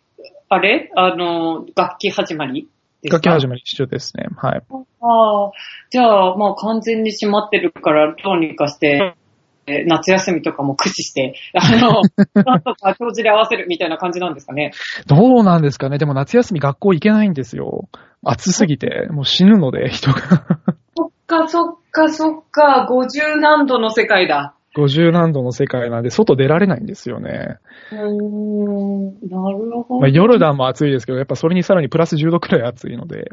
[0.48, 0.90] あれ？
[0.96, 2.68] あの、楽器始まり
[3.04, 4.26] 楽器始まり一緒ですね。
[4.36, 4.62] はい。
[5.00, 5.50] ああ、
[5.90, 9.14] じゃあ、まあ完全に閉まってるから、どうにかして、
[9.66, 12.02] え夏休みとかも駆使して、あの、
[12.44, 14.72] なんとか教授で合わせるみたいな感じなんですかね？
[15.06, 15.98] どうなんですかね？
[15.98, 17.88] でも夏休み学校行けないんですよ。
[18.24, 20.18] 暑すぎて、もう死ぬので、人が。
[21.30, 24.56] そっかそっかそっか、50何度の世界だ。
[24.76, 27.58] 50何度の世界なんで、外出られないんですよね。
[27.90, 30.00] うーん、なるほど。
[30.00, 33.30] まあ、ヨルダンも暑いですけど、やっぱそれにさらにプラス10度くらい暑いので。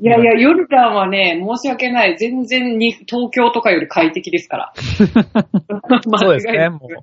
[0.00, 2.16] いやいや、ヨルダンはね、申し訳ない。
[2.18, 4.72] 全然に東京とかより快適ですから。
[6.18, 6.68] そうですね。
[6.68, 6.94] もう、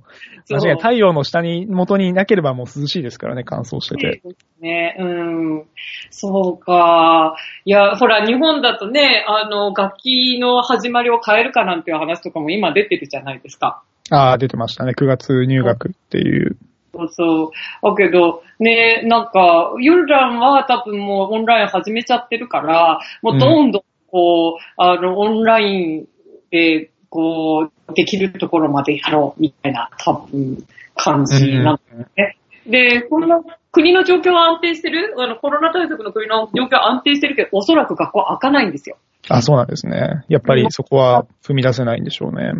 [0.45, 4.19] そう間違いない太陽の下に、元にいなければもう涼しいですからね、乾燥してて。
[4.21, 4.95] そうですね。
[4.99, 5.63] うん。
[6.09, 7.35] そうか。
[7.63, 13.68] いや、ほら、日本だとね、あの、楽器の始まりを変えるかなんていう話とかも今出てるじゃないですか。
[14.11, 14.93] ああ、出てましたね。
[14.97, 16.57] 9月入学っていう。
[16.93, 17.51] そうそう。
[17.83, 26.05] だけど、ね、なんか、ヨルダンは多分もうオンライン始めちゃってるから、もうどんどんこう、あの、オンライン
[26.51, 30.63] で、こう、できるところまでやろう、みたいな、多分、
[30.95, 31.79] 感じなん
[32.17, 32.35] ね。
[32.65, 33.41] で、こんな
[33.71, 35.15] 国の状況は安定してる？
[35.17, 38.97] あの、コロナ対策の国の状況は安定してるけど、おそらく学校開かないんですよ。
[39.29, 40.23] あ、そうなんですね。
[40.27, 42.51] やっぱりそこは踏み出せないんでしょうね。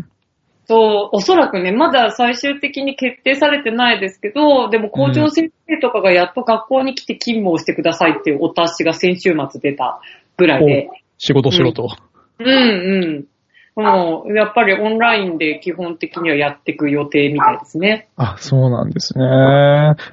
[0.69, 9.99] そう、おそらくね、まだ最終的に決定されてないですけど、でも校長先生とかがやっと学校に来て勤務をしてくださいっていうお達しが先週末出た
[10.37, 10.89] ぐらいで。
[11.17, 11.89] 仕事しろと。
[12.37, 13.83] うんうん。
[13.83, 18.07] もう、やっぱりオンラインで基本的にはやっていく予定みたいですね。
[18.15, 19.25] あ、そうなんですね。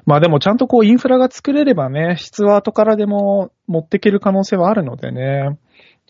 [0.07, 5.59] まあでもちゃんとこうインフラが作れればね、質は後からでも持っていける可能性はあるのでね。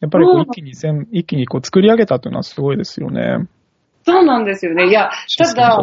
[0.00, 3.48] やっぱりこうんう一気にせん、一気にこう作り上げたというのはすごいですよね。
[4.06, 4.88] そうなんですよね。
[4.88, 5.82] いや、シただ。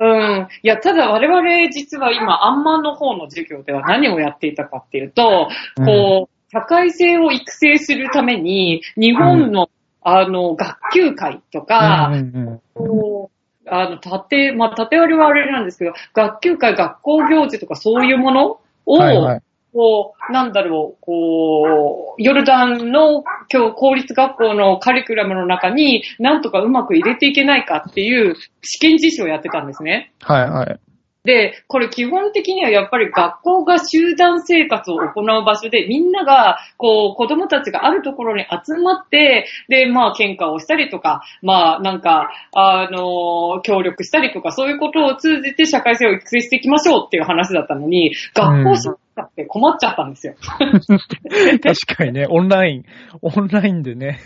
[0.00, 0.48] うん。
[0.62, 9.68] いや、ただ我々実は今、アンマンの方の授業では何をやっていたかっていうと、うんこう、社会性を育成するために、日本の、
[10.00, 19.42] あの、学級会とか、うんうんうんこうあの、縦、まあ、縦割りはあれなんですけど、学級会、学校行事とかそういうものを、はいはい。
[19.72, 30.12] こう、なんだろう、こう、ヨルダンの今日公立学校のカリキュラムの中になんとかうまく入れていけないかっていう試験実施をやってたんですね。
[30.20, 30.80] はいはい。
[31.24, 48.76] で、これ基本的にはやっぱり学校が集団生活を行う場所で、みんなが、こう、子供たちがあるところに集まって、で、まあ、喧嘩をしたりとか、まあ、なんか、あの、協力したりとか、そういうことを通じて社会性を育成していきましょうっていう話だったのに、学校
[49.14, 50.34] 社会って困っちゃったんですよ。
[50.40, 52.84] 確かにね、オンライン、
[53.20, 54.20] オンラインでね、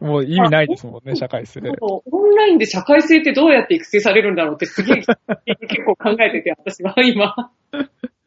[0.00, 1.60] もう意味ないですもんね、社会性。
[1.80, 7.50] オンラインで社会性ってどうやって育成されるんだろうってすげえ 結構考えてて、私は今。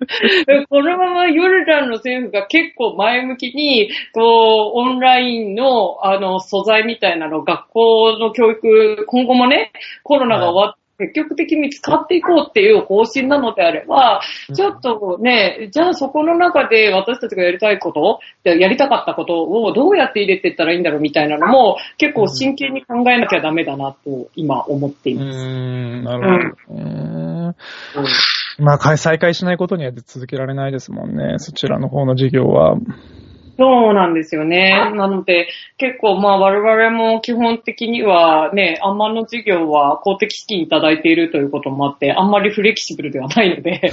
[0.70, 9.72] このままヨルダンの政府が結構前向きに、こう、オンラインの、あの、素材みたいなの、学校の教育、今後もね、
[10.04, 14.22] コロナが終わって、積極的に使っていこうっていう方針なのであれば、
[14.54, 25.40] ちょっとね、じゃあそこの中で私たちがやりたいこと、やりたかったことをどうやって入れていったらいいんだろうみたいなのも、結構真剣に考えなきゃダメだなと今思っています。
[25.40, 26.80] うん、なるほど。
[26.80, 27.56] うん
[28.60, 32.78] まあ、再開しないことには続けられないですもんね、そちらの方の事業は。
[33.62, 34.72] そうなんですよね。
[34.96, 35.48] なので、
[35.78, 43.92] 結構まあ我々も基本的にはね、あんまの事業は公的資金いただいているということもあって、あんまりフレキシブルではないので、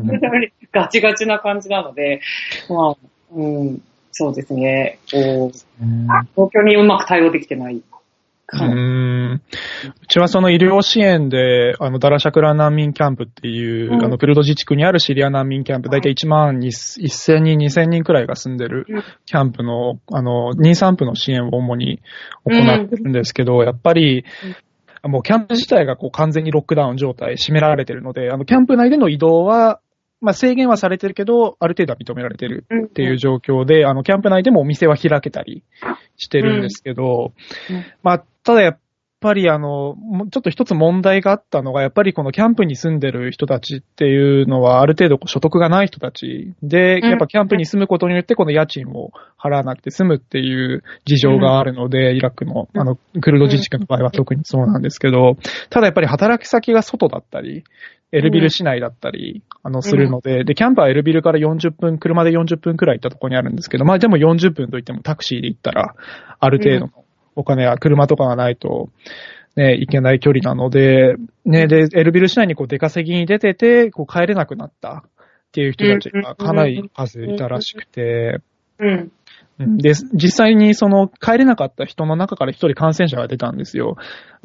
[0.72, 2.22] ガチガチな感じなので、
[2.70, 2.96] まあ、
[3.34, 4.98] うん、そうですね。
[5.12, 5.58] こう、
[6.34, 7.82] 東京にうまく対応できてない
[8.52, 9.42] うん。
[10.02, 18.86] うちはその医療支援で、あの、ダラシャクラ難民キャンプっていう、うん、あの、クルド自治区にあるシリア難民キャンプ、だいたい1万1000人、2000人くらいが住んでる
[19.24, 22.02] キャンプの、あの、妊産婦の支援を主に
[22.44, 24.24] 行ってるんですけど、うん、やっぱり、
[25.02, 29.80] もうキャンプ自体がこう完全にロックダウン状態、締められてるので、あの、キャンプ内での移動は、
[30.20, 35.64] まあ、制限はされてるけど、ある程度は認められてるっていう状況で、あの、キャンプ内でもお店は開けたり
[36.16, 37.32] してるんですけど、
[38.04, 38.78] まあ、ただやっ
[39.22, 39.96] ぱりあの、
[40.30, 55.36] ちょっと一つ問題があったのが、やっぱりこのキャンプに住んでる人たちっていうのは、ある程度所得がない人たちで、やっぱキャンプに住むことによって、この家賃を払わなくて済むっていう事情があるので、イラクの、あの、クルド自治区の場合は特にそうなんですけど、
[55.70, 57.62] ただやっぱり働き先が外だったり、
[58.10, 65.94] エルビル市内だったり、あの、するので、で、キャンプはエルビルから40分、車で40分くらい行ったところにあるんですけど、まあでも40分といってもタクシーで行ったら、
[66.38, 67.01] ある程度の
[67.36, 68.90] お金や車とかがないと、
[69.56, 78.40] ね、いけない距離なので、ね、で、エルビル市内にこう出稼ぎに出てて、こう帰れなくなったっていう人たちがかなり数いたらしくて、
[78.78, 79.12] うん。
[79.76, 83.96] で、実際にその帰れなかった人の中から一人感染者が出たんですよ。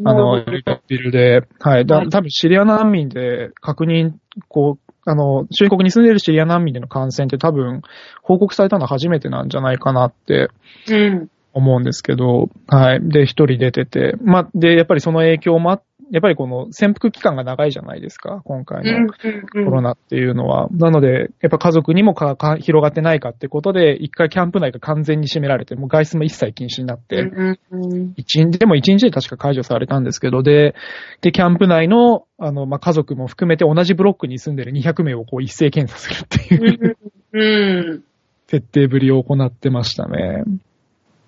[0.03, 1.47] あの、エルビルで。
[1.59, 1.85] はい。
[1.85, 4.13] だ多分シリア難民で確認、
[4.47, 7.81] こう、あの、中国に住んでるシリア難民での感染って多分
[8.21, 10.49] 報告されたのは初めてなんじゃないかなって。
[10.89, 11.29] うん。
[11.57, 13.09] 思うんですけど、はい。
[13.09, 20.69] で、一人出てて、まあ、で、やっぱりその影響もあやっぱりこの潜伏期間が長いじゃないですか、今回のコロナっていうのは。
[20.71, 27.29] なので、やっぱ家族にもかか広がってないかってことで、一回キャンプ内が完全に閉められて、もう外出も一切禁止になって、
[28.15, 30.75] 一日、でも一日で確か解除されたんですけど、で、
[31.21, 36.97] で、キャンプ内の、あの、まあ、家族も含めて同じブロックに住んでる200名をこう一斉検査するっていう
[37.33, 38.03] うん、
[38.47, 40.43] 徹底ぶりを行ってましたね。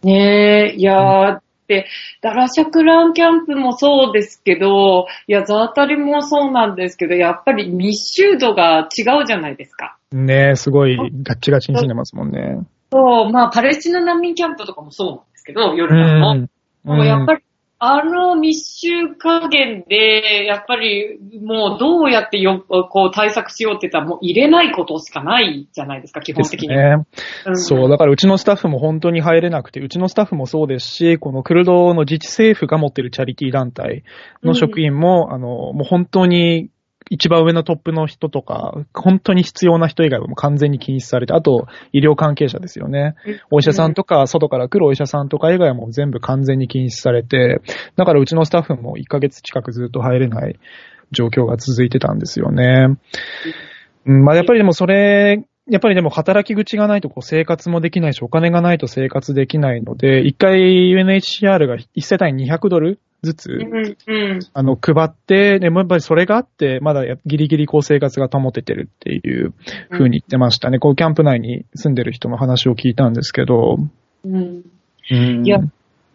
[0.03, 1.85] ねえ、いやー、で、
[2.21, 9.97] ダラシャクランキャンプもそうですけど、いや、ザータリもそうなんですけど、やっぱり密集度が違うじゃないですか。
[10.11, 12.59] ねえ、すごいガッチガチに住んでますもんね。
[12.91, 16.47] そう、まあ、パレスチナ難民キャンプとかもそうなんですけど、夜間も。
[16.83, 17.43] もうやっぱり
[17.81, 26.67] あの密集加減で、やっぱりもうどうやってよ、こう対策しようって言ったらもう入れないことしかないじゃないですか、基本的に。
[26.67, 27.05] ね。
[27.45, 34.03] うん、そう、だからうちのスタッフも本当に入れなくて、うちのスタッフもそうですし、このクルドの自治政府が持ってるチャリティー団体
[34.43, 36.69] の職員も、うん、あの、もう本当に
[37.09, 43.15] 一番上のトップの人とか、本当に必要な人以外はもう完全に禁止されて、あと、医療関係者ですよね。
[43.51, 47.61] お医者さんとか、外から来るお医者さんとか以外はもう全部完全に禁止されて、
[47.95, 50.59] だからうちのスタッフも1ヶ月近くずっと入れない
[51.11, 52.97] 状況が続いてたんですよね。
[54.05, 60.59] うん、まあやっぱりでもそれ、やっぱりでも働き口がないとこう生活もできないし、お金がないと生活できないので、一回
[60.91, 69.53] UNHCR が一世帯200ドルずつ、うんうん、あの、配って、でもやっぱりそれがあって、まだギリギリこう生活が保ててるっていう
[69.89, 70.75] 風に言ってましたね。
[70.75, 73.77] うん、こうキャンプ内に住んでる人の話を聞いたんですけど。
[74.25, 74.63] うん。
[75.11, 75.59] うん、いや、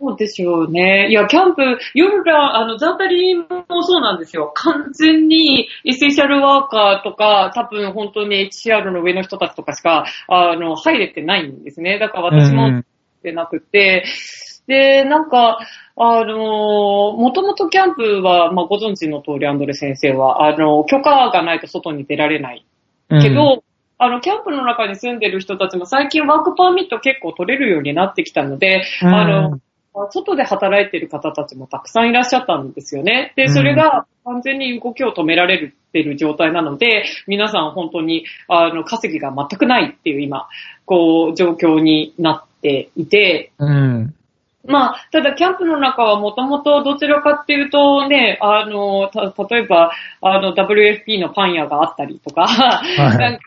[0.05, 1.09] そうですよね。
[1.09, 1.63] いや、キャンプ、
[1.95, 4.53] 夜が、あの、ザータリーもそうなんですよ。
[4.55, 11.99] 完全にエッセンシャルワーカーとか、多分本当に HCR の上の人たちとかしか、あの、入れてないんですね。
[11.99, 12.83] だから私も、
[13.23, 14.05] でなくて、
[14.67, 15.61] で、なんか、
[15.97, 22.67] あの、もともとキャンプは、まあ、ご存知の通り、アンドレ先生は、あの、許可がないと外に出られない。
[23.09, 23.63] けど、うん、
[23.99, 29.61] あの、キャンプの中に住んでる人たちも最近ワークパーミット結構取れるようになってきたので、うん、あの、
[30.11, 33.33] 外で働いてる方たちもたくさんいらっしゃったんですよね。
[33.37, 40.49] で、それが完全に動きを止められてる状態なので、皆さん本当に、あの、稼ぎが全くないっていう今、
[40.85, 44.15] こう、状況になっていて、うん、
[44.67, 49.93] まあ、ただキャンプの中はもともとどちらかっていうとね、あの、た、例えば、
[50.23, 53.39] あの、WFP のパン屋があったりとか、はい、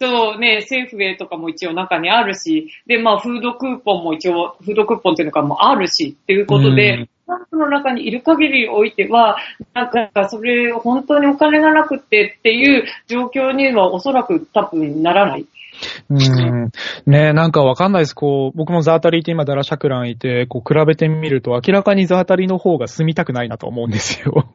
[0.00, 9.36] そうね、政府へとかも一応中にあるし、で、まあ、フードクーポンも一応、フードクーポンっていうのかもあるし、っていうことで、うんキャンプの中にいる限りおいては、
[9.74, 15.46] なんか、それ、本当にお金がなくてっていう状況にはおそらく多分ならない。
[16.10, 16.70] うん。
[17.06, 18.14] ねなんかわかんないです。
[18.14, 24.54] こう、僕もザータリーって今ダラシャクランいて、こう比べてみると明らかにザータリーの方が住みたくないなと思うんですよ。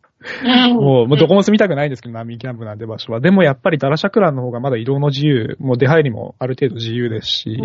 [0.74, 3.20] もう、もうどこも住みたくないんですけど、難民キャンプなんで場所は。
[3.20, 7.60] でもやっぱりダラシャクランの方がまだ移動の自由、もう出入りもある程度自由ですし、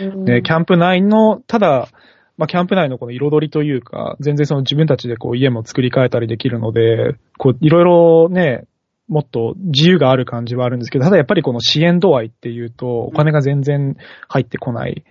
[0.00, 1.88] うんね、キャンプ内の、ただ、
[2.36, 8.64] まあ、キャンプ内のこの彩りというか、全然その自分たちでこう家も作り変えたりできるので、こういろいろね、
[9.08, 13.96] もっと自由がある感じはあるんですけど、ただやっぱりこの支援度合いっていうと、お金が全然
[14.28, 15.04] 入ってこない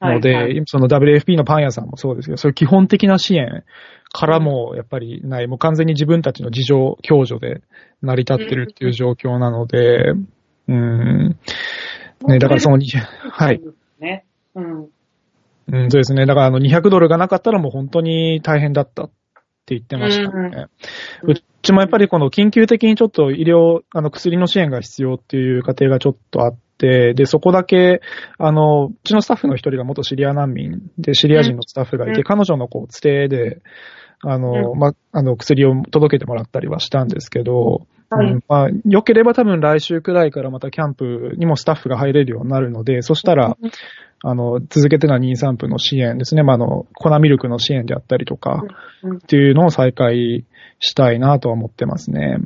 [0.00, 3.64] ので、はいはいその WFP のパン屋さんもそうですけど、そういう基本的な支援
[4.12, 7.62] からもやっぱりない、もう完全に自分たちの事情、共助で
[8.02, 10.12] 成り立ってるっていう状況なので、
[10.68, 11.36] うん。
[12.26, 13.60] ね、だからその、はい。。
[14.00, 14.24] ね。
[14.54, 14.88] うん。
[15.66, 16.26] うん、そうですね。
[16.26, 19.08] だからあの200ドルがなかったらもう本当に大変だったっ
[19.66, 20.66] て言ってましたね。
[21.22, 21.34] うんう
[21.64, 28.00] ちもやっぱりこの緊急的にちょっと医療、あの薬の支援が必要っていう過程がちょっとあって、で、そこだけ、
[28.38, 32.22] あの、うちのスタッフの一人が元シリア難民で、シリア人のスタッフがいて、うん。
[32.24, 33.62] 彼女のこう、つてで、
[34.22, 34.78] あの、うん。
[34.78, 38.32] ま、あの、薬を届けてもらったりはしたんですけど、はい。
[38.32, 43.56] うんまあ、良ければ多分来週くらいからまたキャンプにもスタッフが入れるようになるので、そしたら、
[44.26, 46.42] あの、続けての妊産婦の支援ですね。
[46.42, 48.62] まあ、あの、粉ミルクの支援であったりとか、
[49.02, 49.16] うん。
[49.18, 50.44] っていうのを再開
[50.84, 52.36] したいなとは思ってますね。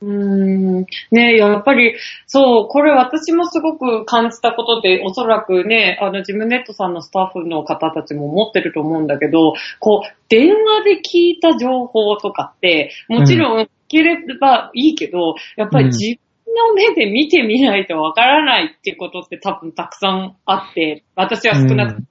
[0.00, 0.86] うーん。
[1.10, 1.94] ねやっぱり、
[2.26, 15.90] そう、これ私もすごく感じたことで、おそらくね、あの、ジムネットさんのスタッフの方たちも持ってると思うんだけど、こう、電話で聞いた情報とかって、もちろん聞ければいいけど、やっぱりうん。
[15.90, 22.02] 自分の目で見てみないとわからないっていうことって多分たくさんあって、私は少なく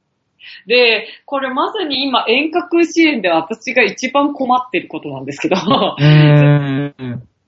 [0.65, 5.55] で、これまさに今遠隔支援で私が一番困ってることなんですけど。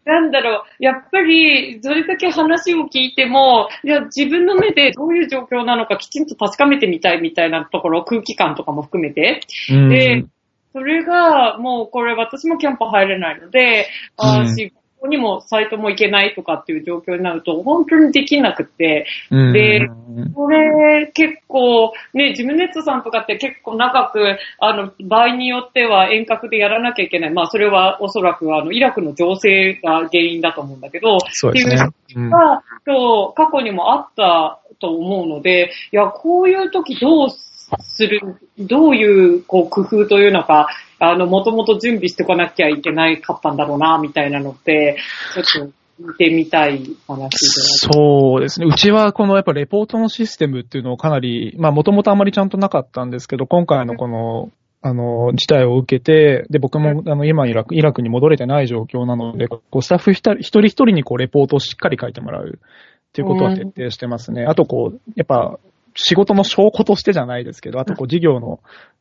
[0.06, 9.42] なんだろう、やっぱり、それだけ話を聞いても、いや、自分の目でどういう状況なのかきちんと確かめてみたいみたいなところ、空気感とかも含めて。
[9.70, 10.26] うんで
[10.72, 13.88] それが、もうこれ私もキャンプ入れないので、
[14.18, 14.56] あうん
[15.00, 19.88] ここにもサイトも行けないとかっていう状況になると、本当にできなくて、うんで
[20.36, 27.30] これ結構、ね、ジムネットさんとかって結構長く、あの、場合によっては遠隔でやらなきゃいけない。
[27.30, 31.78] まあ、それはおそらく、あの、イラクの情勢が原因だと思うんだけど、そうですね。
[32.16, 37.49] うんが、そう、過去にもあったと思うので、いや、こういう時どうす
[37.82, 38.22] する、
[38.58, 40.68] どういう、こう、工夫というのか、
[41.00, 44.98] あの、もともと準備しておかなきゃいけないかったんだろうな、みたいなのって、
[45.46, 48.68] ちょっと見てみたい話そうですね。
[48.68, 54.50] うちはこのやっぱレポートのシステムっていうのをかなり、まあもともとあまりちゃんとなかったんですけど、今回のこの、
[54.82, 64.46] あの、事態を受けて、で、僕も、あの、今イラク、イラクに戻れてない状況なので、こう、スタッフ一人一人一人にこう、レポートをしっかり書いてもらうっていうことは徹底してますね。
[64.46, 65.60] あと、こう、やっぱ、
[66.02, 68.60] 仕事の証拠としてじゃないですけど、あと、こう、事業の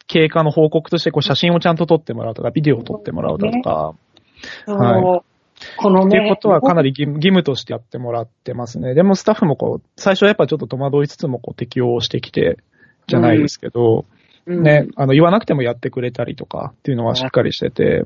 [0.09, 3.95] 経過の報告として、こう、写真をちゃんと撮ってもらうとか、ビデオを撮ってもらうだとか、
[4.67, 4.77] そう。
[4.77, 5.23] は
[5.77, 6.19] このね。
[6.19, 8.95] っていうことはかなり義務義務としてやってもらってますね。
[8.95, 12.59] でもスタッフもこう、最初はやっぱちょっと戸惑いつつもこう適応してきて、
[13.09, 14.18] じゃないですけど、うん
[14.49, 18.05] ね、あの、言わなくてもやってくれたりとかっていうのはしっかりしてて、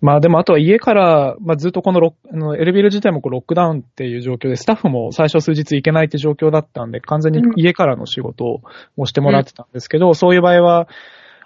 [0.00, 8.60] まあでもあとは家から、まあずっとこのロックあのエルビル自体もこうロックダウンっていう状況で、スタッフも最初数日行けないって状況だったんで、完全に家からの仕事
[8.96, 10.88] をしてもらってたんですけど、そういう場合は、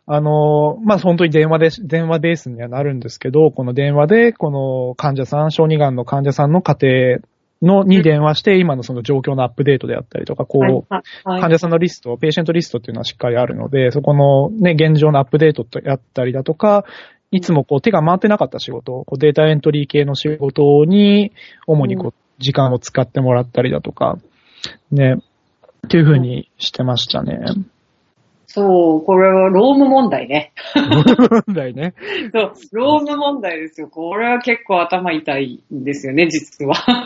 [0.04, 7.18] あの、まあ、本当に電話で、電話ベースにはなるんですけど、この電話で、この患者さん、小児がんの患者さんの家庭
[7.62, 10.94] の、に電話して、今のその状況のアップデートであったりとか、こう、
[11.24, 16.84] 患者さんのリスト、ペーシェントリストっていうのはしっかりあるので、そこのね、現状のアップデートとやったりだとか、
[17.30, 21.32] いつもこう手が回ってなかった仕事、こうデータエントリー系の仕事に、
[21.66, 24.18] 主にこう、時間を使ってもらったりだとか、
[24.90, 25.16] ね、
[25.86, 27.38] っていう風にしてましたね。
[28.54, 30.52] そう、これはローム問題ね。
[30.76, 31.94] 問題ね。
[32.34, 33.88] そう、ローム問題ですよ。
[33.88, 36.74] これは結構頭痛いんですよね、実は。
[36.74, 36.96] そう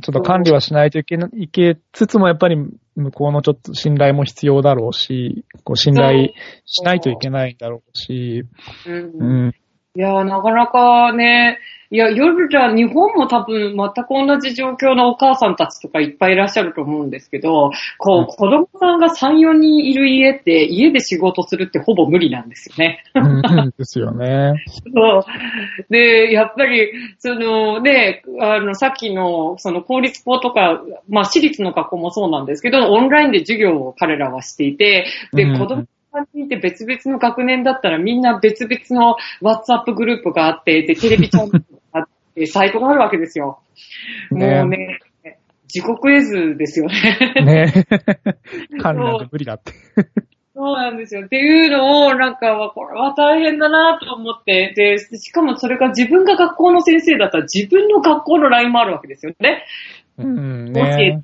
[0.00, 2.56] ちょっと管理はしないといけない、いけつつもやっぱり
[2.96, 6.30] 向こうのちょっと信頼も必要だろうし、こう信頼
[6.64, 8.44] しないといけないんだろうし、
[8.88, 9.54] うんうん。
[9.96, 11.58] いやー、なかなかね、
[11.90, 23.04] いや、夜じゃ、日本も多分全く同じ状況のお母さんたちとかいっぱいいらっしゃると思うんですけど、こう、子供さんが3、4人いる家って、家で仕事するってほぼ無理なんですよね。
[23.14, 24.54] うんですよね。
[24.94, 25.24] そう。
[25.88, 35.86] で、やっぱり、そのね、あの、さっきの、その公立校とか、まあ私立の学校もそうなんですけど、オンラインで授業を彼らはしていて、で、うん子供
[36.16, 43.60] さんにいて別々の学年だったらみんな別々の WhatsApp グループがあって、で、 テレビチャンネルがあって、サイトがあるわけですよ。
[44.30, 45.00] ねもうね、
[45.72, 47.34] 自国絵図ですよね。
[47.44, 47.72] ね
[48.80, 49.72] 管理なんか無理だって。
[50.54, 51.26] そうなんですよ。
[51.26, 59.64] っていうのを、なんか、これは大変だなと思って、で、しかもそれが自分が学校の先生だったら自分の学校の LINE もあるわけですよね。
[60.16, 61.22] うん、ね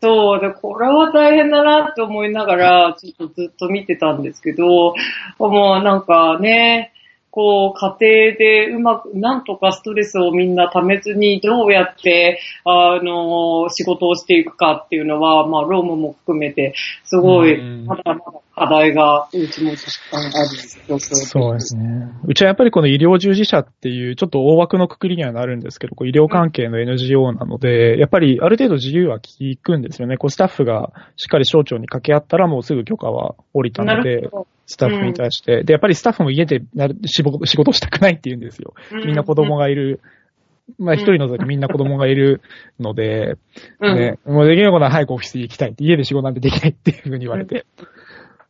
[0.00, 4.94] そう、で、これは大変だなって思いながら、ちょっとずっと見てたんですけど、
[5.38, 6.92] もうなんかね、
[7.30, 16.74] こう、家庭でうまく、なんとかストレスをみんな溜めずに、どうやって、あの、仕事をしていくかっていうのは、まあ、ロームも含めて、
[17.04, 17.86] すごい、うん。
[17.86, 19.78] まだまだ課題が、うちもある
[20.88, 22.08] 状況そうですね。
[22.26, 29.22] うちはやっぱりこの医療従事者っていう、ちょっと大枠のくくりにはなるんですけど、こう医療関係の NGO なので、やっぱりある程度自由は効
[29.62, 30.16] くんですよね。
[30.16, 34.28] こうスタッフがしっかり省庁に掛け合ったらもうすぐ許可は下りたなので
[34.66, 35.62] スタッフに対して。
[35.64, 38.74] で、やっぱりスタッフも家でなる仕事仕事したくないって言うんですよ。
[38.90, 38.98] ど。
[38.98, 40.00] みんな子供がいる。
[40.78, 42.42] まあ一人の時みんな子供がいる
[42.78, 43.38] ので、
[43.80, 47.64] うん、ね、もうできることは早くオフィスに行きたいって、家で仕事なんてできないっていうふうに言われて。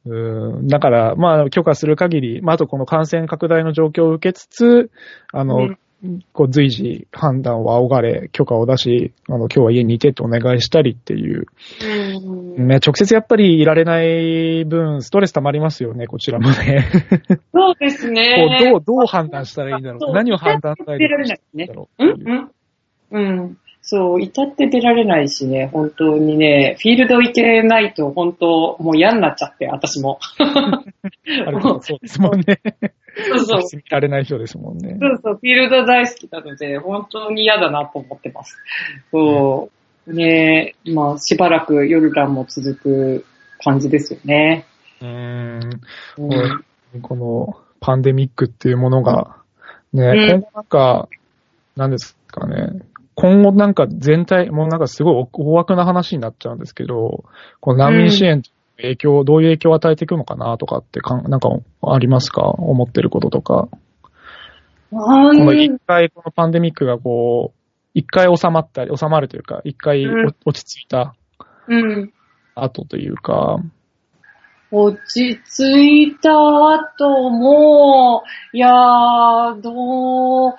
[0.06, 4.90] うん、だから、まあ、許可する限り、まあ、あとこの感染拡大の状況を受けつつ、
[5.32, 5.78] あの、うん
[6.32, 11.46] こう随時判断を仰がれ、許可を出し、あの、今日は家にいてってお願いしたりっていう。
[12.56, 16.88] うんね、直接やっぱりいられない分、ストレス溜まりますよね、こちらもね。
[17.52, 18.60] そうですこね。
[18.62, 22.06] うどう、どう判断したらいいんだろう何を判断したらいいんだろうう。
[22.06, 22.50] んうん。
[23.10, 23.58] うん。
[23.82, 30.18] そう、至って出られないしね、本当にね、フィールド行けないと本当、もう嫌になっちゃって、私も。
[31.82, 32.60] そうですもんね。
[33.30, 33.60] そうそう。
[33.76, 34.96] 見られない人ですもんね。
[35.00, 38.58] そうそう、フィールド大好きなので、本当に嫌だなと思ってます。
[39.10, 39.70] そ
[40.06, 40.14] う。
[40.14, 43.24] ねまあ、しばらくヨルダンも続く
[43.62, 44.64] 感じですよね。
[45.00, 45.80] うーん。
[46.18, 49.36] うんこのパンデミックっていうものが、
[49.92, 51.08] ね、うん今後なんか、
[51.76, 52.70] なんですかね、
[53.20, 57.24] 今後なんか全体、もうなんかすごい大枠な話になっちゃうんですけど、
[57.58, 58.42] この難民支援の
[58.76, 61.48] 影響、どういう影響を与えていくのかなとかってかん、なんか
[61.82, 62.42] ありますか？
[62.42, 63.68] 思ってることとか。
[64.92, 67.58] あこの一回このパンデミックがこう、
[67.92, 71.16] 一回収まったり、収まるというか、一回落ち着いた
[71.66, 72.12] うん。
[72.54, 73.58] 後というか、
[74.70, 80.54] 落ち着いた後も、いやー、どう、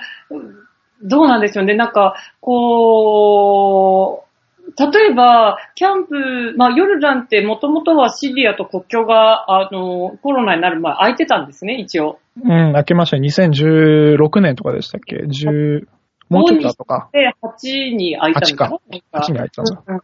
[1.01, 1.75] どうなんでしょうね。
[1.75, 4.29] なんか、こう、
[4.77, 12.19] 例えば、キャンプ、まあ、ヨルダンってもともとはシリアと国境が、あの、コロナになる前空いてたんですね、一応。
[12.43, 13.27] うん、開けましたね。
[13.27, 15.85] 2016年とかでしたっけ ?10、
[16.29, 17.09] もうちょっと後か。
[17.11, 18.81] で、8に空いたんだよ
[19.13, 19.83] なん8に開いたんだ。
[19.87, 19.99] うん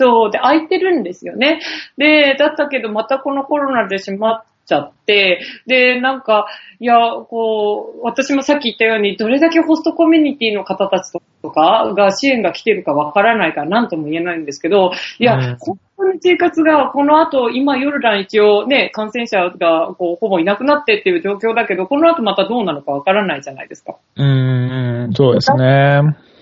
[0.00, 1.60] そう、で、空いてるんですよね。
[1.98, 6.46] で、だったけど、またこのコロナで閉まっちゃって、で、なんか、
[6.78, 6.94] いや、
[7.28, 11.12] こう、私もさっき言ったように、どれだけホストコミュニティの方たち
[11.42, 23.96] とかが支援が来てるかわからないから何とも言えないんですけど、いや、うん本当に生活がこの後、今ヨルダン一応ね、感染者がこうほぼいなくなってっていう状況だけど、この後またどうなのかわからないじゃないですか。
[24.16, 26.00] うーん、そうですね。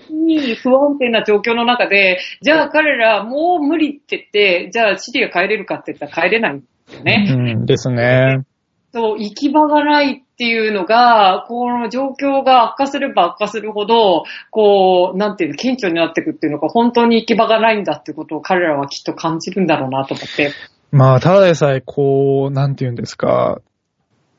[0.09, 6.61] に不安定な状況の中で、じゃあ彼らもう無理って言って、じゃあシリア帰れるかって言ったら帰れない
[6.97, 7.27] よね。
[7.29, 8.43] うん、ですね。
[8.91, 20.51] そう、行き場がないっていうのが、この状況が悪化すれば悪化するほど、こう、なんていうの、顕著になっていくっていうのが、本当に行き場がないんだってことを彼らはきっと感じるんだろうなと思って。
[20.91, 23.61] まあ、ただでさえ、こう、なんて言うんですか、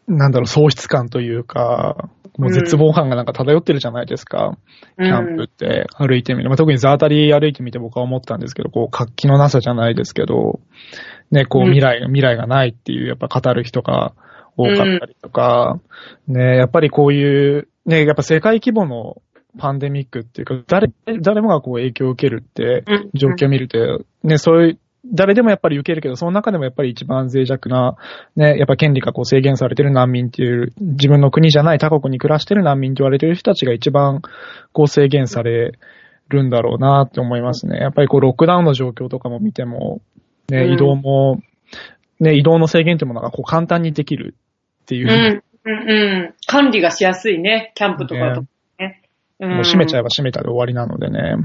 [0.08, 4.56] なんだろう、喪失感というか、もう絶望感がなんか漂ってるじゃないですか。
[4.98, 5.86] キャンプって。
[5.96, 6.48] 歩いてみる。
[6.48, 10.60] まあ、特にザータリー歩いてみて僕は思ったんですけど、こう、活気のなさじゃないですけど、
[11.30, 11.68] ね、こう、うん。
[11.68, 14.14] 未来、未来がないっていう、やっぱ語る人が
[14.56, 15.80] 多かったりとか、
[16.28, 19.22] ね、やっぱりこういう、ね、やっぱ世界規模の
[19.58, 23.10] パンデミックっていうか、誰、誰もがこう影響を受けるって、うん。
[23.14, 27.96] 状況を見ると、ね、そういう、誰でもやっぱり受けるけど、その中でもやっぱり一番脆弱な、
[28.36, 34.20] ね、やっぱ権利がこう制限されてる難民っていう、自分の国じゃない他国に暮らしてる難民って言われてる人たちが一番
[34.72, 35.72] こう制限され
[36.28, 37.78] るんだろうなって思いますね。
[37.78, 40.02] やっぱりこうロックダウンの状況とかも見ても、
[40.48, 41.40] ね、うん移動も、
[42.18, 44.34] ね、移動の制限ってものがこう簡単にできる
[44.82, 45.42] っていうう、ん。
[45.64, 46.34] うんうん。
[46.46, 48.46] 管理がしやすいね、キャンプとかとか
[48.78, 49.02] ね。
[49.40, 50.04] もう閉めちゃえば。
[50.04, 51.36] ば閉めたで終わりなのでね。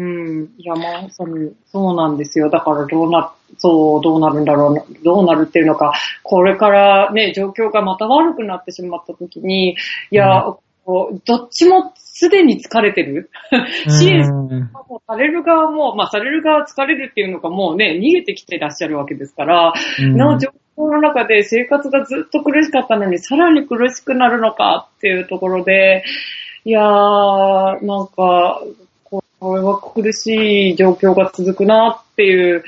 [0.00, 0.48] うん。
[0.56, 2.48] いや、まさに、そうなんですよ。
[2.48, 5.92] だからどうな、そう、どうなるんだろうな、どうなるっていうのか、
[6.22, 9.76] これからね、状況がまた悪くなってしまった時に、い
[10.10, 10.54] や、
[10.86, 13.30] こうどっちもすでに疲れてる。
[13.88, 20.48] 支援うんもうされる側も、まあ、される側疲れるっていうのがもうね、逃げてきてらっしゃるわけですから、うんの状
[20.78, 26.02] 況の中で生活がずっと苦しかったのに、さらに苦しくなるのかっていうところで、
[26.64, 28.62] いやー、なんか、
[29.40, 32.62] これは苦しい状況が続くなっていう、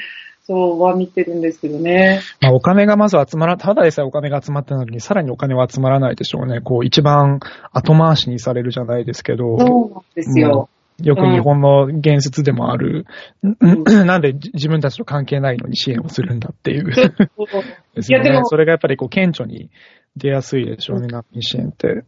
[0.45, 2.21] そうは見てるんですけどね。
[2.41, 6.61] まあ、お金がまず集まら、ただでさえお金が集まったのに、さらにお金は集まらないでしょうね。
[6.61, 7.39] こう、一番
[7.73, 10.69] 後回しにされるじゃないですけど、そうなんですよ。
[11.01, 13.07] よく日本の言説でもある、
[13.45, 16.85] んなんでじ自分たちと関係ないのに支援をするんだっていう。
[17.95, 19.71] ですよねいやでもそれがやっぱりこう、顕著に
[20.17, 22.05] 出やすいでしょうね、難民支援って。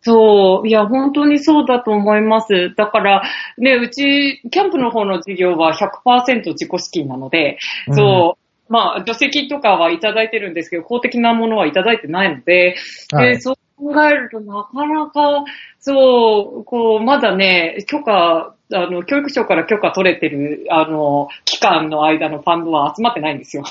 [0.00, 0.68] そう。
[0.68, 2.74] いや、本当にそうだと思います。
[2.76, 3.22] だから、
[3.56, 8.38] ね、うち、キャンプの方の事業は100%自己資金なので、うんそ
[8.68, 8.72] う。
[8.72, 12.76] まあ、助成金とかはいただいてるんですけど、公的なものはいただいてないので、
[13.12, 15.44] はいでそう考えるとなかなか、
[15.78, 23.62] そう、こう、まだね、許可、あの、教育省から許可取れてる、あの、期間の間のファンドは集まってないんですよ。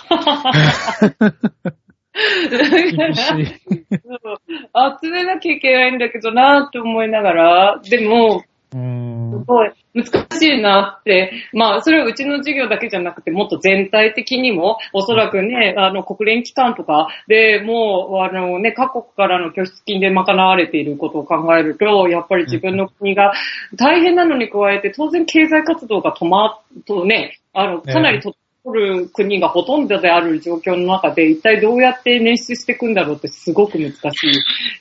[5.01, 8.43] 集めなきゃいけないんだけどなって思いながら、でも、
[8.73, 9.31] うん。
[9.31, 10.05] すごい難
[10.37, 23.33] しいなって、まあ、それはうちの事業だけじゃなくて、もっと全体的にも、おそらくね、あの、国連機関とかでもう、あのね、各国からの拠出金で賄われていることを考えると、やっぱり自分の国が
[23.75, 28.35] 大変なのに加えて、当然経済活動が止まっとね、あの、かなりと、
[28.71, 34.01] る国がほとんどである状況の中で、一体どうやって捻出していくんだろうってすごく難しい。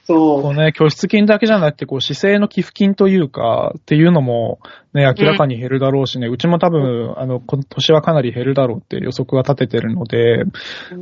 [0.05, 0.43] そう。
[0.43, 4.59] こうね、拠出金だけじゃなくて、こう、市政の寄付金というか、っていうのも、
[4.95, 10.45] ね、明らかに減るだろうしね、うちも多分、あの、今年はかなり減るだろうって予測は立ててるので、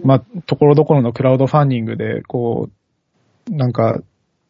[0.03, 2.69] まあ、ところどころのクラウドファンディングで、こ
[3.51, 4.01] う、なんか、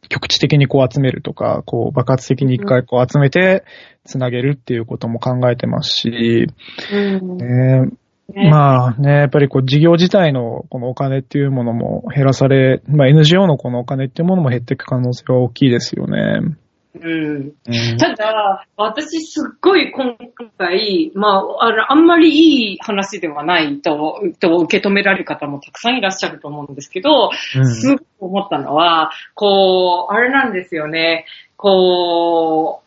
[0.09, 3.64] 局地的にこう集めるとか、こう爆発的に一回こう集めて、
[4.05, 6.47] つなげるっていうことも考えてますし、
[6.93, 7.91] うんね
[8.32, 8.50] ね。
[8.50, 16.56] まあね、やっぱりこう事業自体のこのお金っていうものも減らされ、まあ NGO のこのお金っていうものも減っていく可能性は大きいですよね。
[17.00, 17.52] うん。
[17.66, 17.98] うん。
[17.98, 20.16] ただ、私すっごい今
[20.56, 27.66] 回、まあ、あの、あんまりいい話ではないと、と受け止められる方もたくさんいらっしゃると思うんですけど、うん。
[27.66, 32.84] すごく思ったのは、こう、あれなんですよね、こう、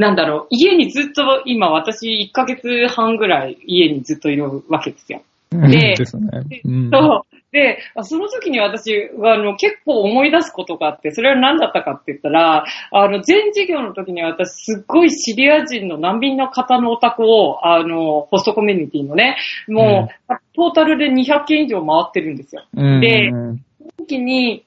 [0.00, 5.22] なんだろう、家にずっと、今私1ヶ月半ぐらい家にずっといるわけですよ。
[5.52, 6.30] うんでですね。
[6.64, 7.36] うんそう。
[7.52, 19.36] で、その時に私は、あの、結構思い出すことがあって、それは何だったかって言ったら、あの、全事業の時に私、すっごいシリア人の難民の方のお宅を、あの、ホストコミュニティのね、
[19.68, 22.64] もう、トータルで200件以上回ってるんですよ。
[22.74, 23.58] うんでその
[23.98, 24.64] 時に、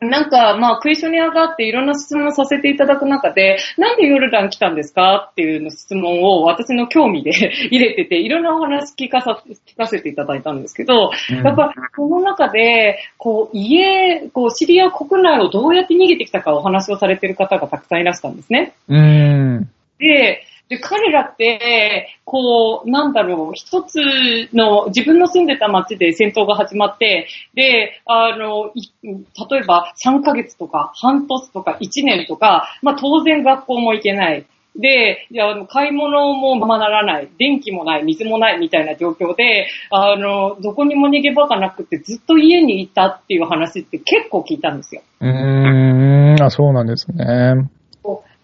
[0.00, 7.30] なんか、まあ、クエスチョニアがあっていろんな質問をさせていただく中で、なんでヨルダン来たんですかっていうの質問を私の興味で
[7.70, 18.74] 入れてて、いろんなお話聞かさ、聞かせていただいたんですけど、うんやっぱ、この中で、こう、家、こう、シリア国内をどうやって逃げてきたかお話をされている方がたくさんいらしたんですね。
[18.88, 19.70] うん。
[19.98, 23.98] で、で、彼らって、こう、なんだろう、一つ
[24.54, 34.46] の、自分の住んでた街で戦闘が始まって、で、あの、い例えば3ヶ月とか、半年とか、1年とか、まあ当然学校も行けない。
[34.76, 37.28] で、いや買い物もままならない。
[37.38, 45.02] 電気もない、水もないみたいな状況で、あの、どこにも逃げ場がなくてずっと家にいたっていう話って結構聞いたんですよ。
[45.20, 46.36] うん。
[46.42, 47.68] あ、そうなんですね。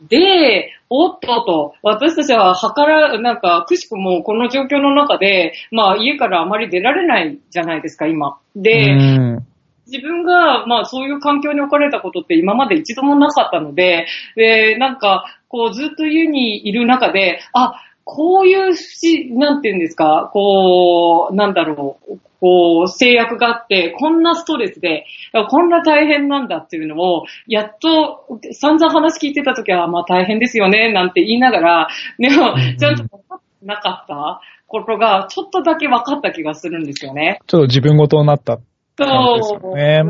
[0.09, 8.38] で、おっとと、私たちは、はから、なんか、くしくもこの状況の中で、まあ、家からあまり出られないじゃないですか、今。
[8.57, 9.47] で、うん
[9.86, 17.74] 自分が、まあ、そういう環境に置かれたことって今まで一度もなかったので、で、なんか、こう、ずっと家にいる中で、あ、
[18.05, 25.05] こういう不思なんていうんですか、こう、なんだろう、こう、制約があって、こんなストレスで、
[25.51, 31.88] こんな大変なんだっていうのを、やっと、散々話聞いてた時は、まあ大変ですよね、なんて言いながら、
[32.18, 37.41] でもうん、ちゃんと分かってなかったことが、ちょっとだけ分かった気がするんですよね。
[37.47, 38.59] ちょっと自分ごとになった。
[39.07, 39.76] そう。
[39.76, 40.03] ね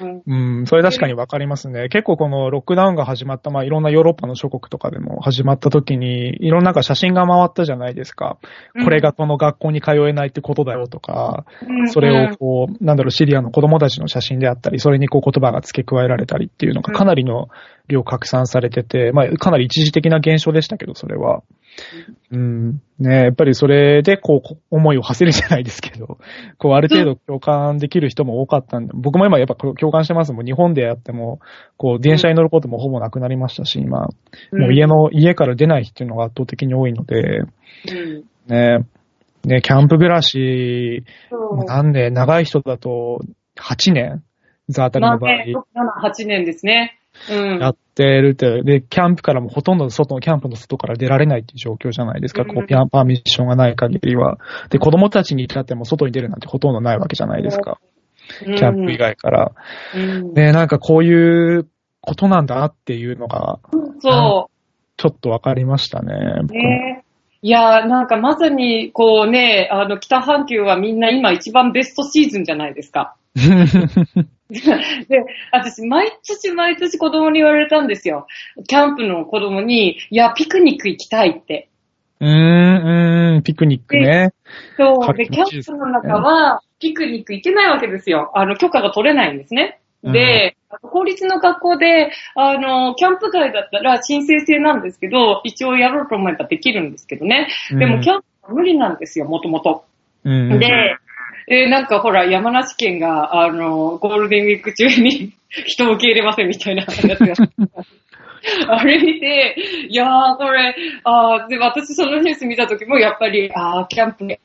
[0.00, 1.88] うんうん、それ確かにわかりますね。
[1.88, 8.38] 結構このロックダウンが始まった、まあいろんなヨーロッパの諸国とかでも始まった時に、いろんな写真が回ったじゃないですか。
[8.84, 17.48] これがこの学校に通えないってことだよとか、うんそれをこう、なんだろう、シリアの子供たちの写真であったり、それにこう言葉が付け加えられたりっていうのがかなりの
[17.88, 21.42] 量拡散されてて、まあかなり一時的な現象でしたけど、それは。
[22.30, 22.82] うん。
[22.98, 26.18] ねやっぱりそれでこうこ、思いを馳せるじゃないですけど、
[26.58, 30.46] こう、ある程度共感できる人も多かったんで、僕も今やっぱ共感してますもん。
[30.46, 31.40] 日本でやっても、
[31.76, 34.08] こう、電車に乗ることもほぼなくなりましたし、今、
[34.52, 38.24] もう家の、家から出ない人っていうのが圧倒的に多いので、うん。
[38.48, 38.86] ね。
[39.44, 41.04] ね、キャンプ暮らし、
[41.66, 43.20] なんで、長い人だと、
[43.56, 44.22] 8年？
[44.68, 45.60] ザータリの場合、まあね、6、
[46.08, 46.98] 7、8年ですね。
[47.30, 47.58] うん。
[47.60, 52.42] やってるって、で、キャンプからもほとんど外の、キャンプの外から出られないっていう状況じゃないですか。
[52.42, 54.38] うんこう、ピャンパーミッションがない限りは。
[54.70, 57.78] で、子供たちに至っても外に出るなんてほとんどないわけじゃないですか。
[58.40, 59.52] キキャンプ以外から。
[59.94, 60.34] うん。
[60.34, 61.68] で、なんかこういう
[62.00, 63.60] ことなんだなっていうのが、
[64.00, 64.50] そ
[64.96, 66.14] ちょっとわかりましたね。
[66.14, 66.46] う。
[66.46, 67.04] ね
[67.42, 73.16] いやー、なんかまさに、こうね、あの、北半球はみんな今一番ベストシーズンじゃないですか。
[74.50, 78.26] で、私、毎年毎年子供に言われたんですよ。
[78.68, 81.68] キャンプの子供に、いや、ピクニック行きたいって。
[82.20, 84.32] うーん、うーん、ピクニックね。
[84.76, 85.14] そう。
[85.14, 88.30] で、キャンプの中は、ピクニック行けないわけですよ。
[88.34, 89.80] あの、許可が取れないんですね。
[90.04, 97.48] で、公立の学校で、あの、キャンプ会だったら申請制なんですけど、一応やろうと思えばできるんですけどね。
[97.70, 99.84] でも、キャンプは無理なんですよ、もともと。
[100.24, 100.96] うん、で、
[101.48, 105.32] えーなんかほら、山梨県が、あの、ゴールデンウィーク中に
[105.66, 107.34] 人を受け入れませんみたいな やつが。
[108.68, 109.56] あれ見て、
[109.88, 110.74] いやー、これ、
[111.04, 114.40] あーで、私そのニュース見た時も、やっぱり、あー、キャンプね、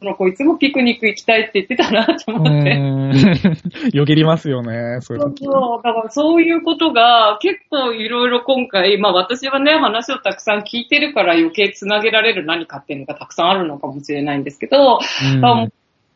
[0.00, 3.96] この子いつもピクニック行きたいって言ってたなとう思って。
[3.96, 5.44] よぎりますよね、そういうそう時。
[5.44, 5.82] そう。
[5.82, 15.00] だからそういうことが結構いろいろ今回、まあ私はね、話をたくさん聞いてるから余計つなげられる何かっていうのがたくさんあるのかもしれないんですけど、
[15.36, 15.66] うんあ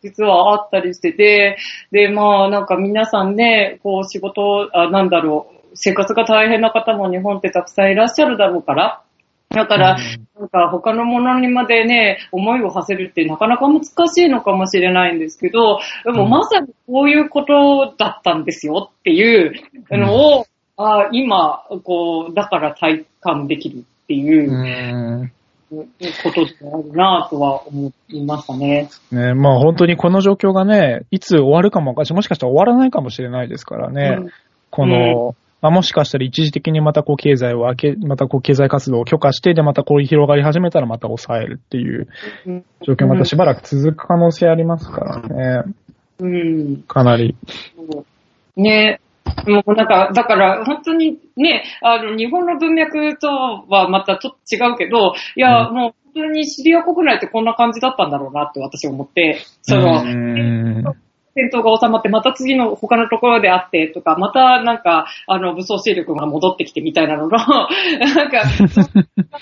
[0.03, 1.57] 実はあったりしてて、
[1.91, 9.03] で、まあなんか皆さんね、こう仕事、あなんだろう、生活が大変な方も日本ってたくさんいらっしゃるだろうから、
[9.51, 9.99] だから、
[10.39, 16.31] なんか他のものにまでね、思いを馳せるってなかなか難しいのかもしれないんですけど、でもうん。
[16.31, 19.53] まさにこういうことだったんですよっていう
[19.91, 20.47] のを、
[20.77, 25.33] あ今、こう、だから体感できるっていううん
[26.23, 28.91] ことであるなとは思いましたね。
[29.11, 34.19] ね、まあ本当にこの状況がね、いつ終わるかももしかしたら終わらないかもしれないですからね。
[34.21, 34.31] うん
[34.73, 42.09] この、まあ、もしかしたら一時的にまたこう経済を開け、またこう経済活動を許可して、でまたこう広がり始めたらまた抑えるっていう
[42.47, 45.75] うん状況またしばらく続く可能性ありますからね。
[46.19, 46.83] うん。
[46.89, 47.37] かなり。
[48.57, 49.01] ね
[49.47, 53.29] もうなんか、だから本当にね、あの、日本の文脈と
[53.69, 55.75] はまたちょっと違うけど、いや、うん。
[55.75, 60.85] もう本当にシリア国内ってこんな感じだったんだろうなって私思って、その、うん。
[61.35, 68.45] 戦闘が収まって、また次の他のところであってとか、またなんか、あの、武装勢力が戻ってきてみたいなのの、 なんか、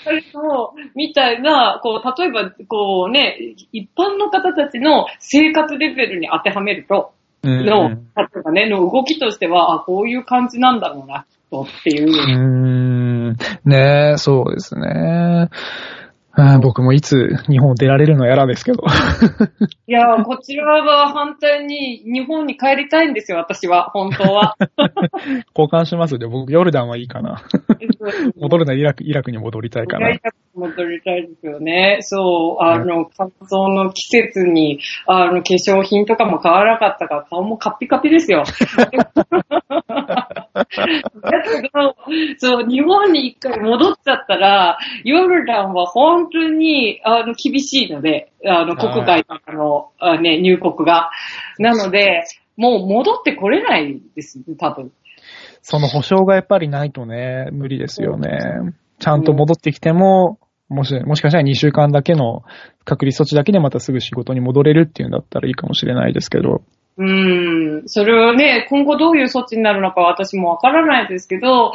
[0.03, 3.37] それと、みたいな、こう、例えば、こうね、
[3.73, 7.11] 一般の方たちの生活レベルに当てはめると、
[7.43, 12.09] うんの、例えばね、の動きとしては、あ、こういう感じなんだろうな、とっていう。
[12.09, 13.37] うーん。
[13.65, 15.49] ねえ、そうですね。
[16.61, 18.83] 僕もいつ日本を出られるのやらですけど。
[19.87, 24.55] いや、こちらは反対に日本に帰りたいんですよ、私は、本当は。
[25.55, 26.29] 交換しますよ。
[26.29, 27.43] 僕、ヨルダンはいいかな。
[28.37, 30.09] 戻るならイラク、イラクに戻りたいかな。
[30.55, 31.97] 戻りたいですよね。
[32.01, 38.43] そう、あの、乾燥の季節に、あの、化粧品とかも買わなかったから、顔もカッピカピですよ。
[40.53, 41.95] だけど、
[42.37, 51.09] そう、日本に一回戻っちゃったら、ヨルダンは本当に、あの、厳しいので、あの、国外からの、あね、入国が。
[51.57, 52.23] なので、
[52.57, 54.91] もう戻ってこれないです、多分。
[55.61, 58.29] その保証がやっぱりないとね、無理ですよね。
[58.99, 60.39] ちゃんと戻ってきても、
[60.69, 62.43] もし、もしかしたら2週間だけの
[62.85, 66.61] 隔離措置だけでまたすぐ仕事に戻れるっていうんだったらいいかもしれないですけど。
[66.97, 71.73] うーん、それをね、今後どういう措置になるのか私もわからないですけど、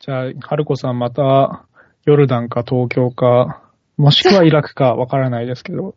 [0.00, 1.64] じゃあ、春子さんまた、
[2.04, 3.62] ヨルダンか東京か、
[3.96, 5.94] もしくはイラクかわからないですけど、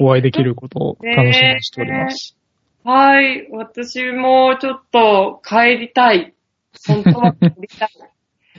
[0.00, 2.36] お会いできることを楽しみにしております。
[2.84, 6.34] はい、私もちょっと帰りたい。
[6.86, 7.90] 本当は帰りたい。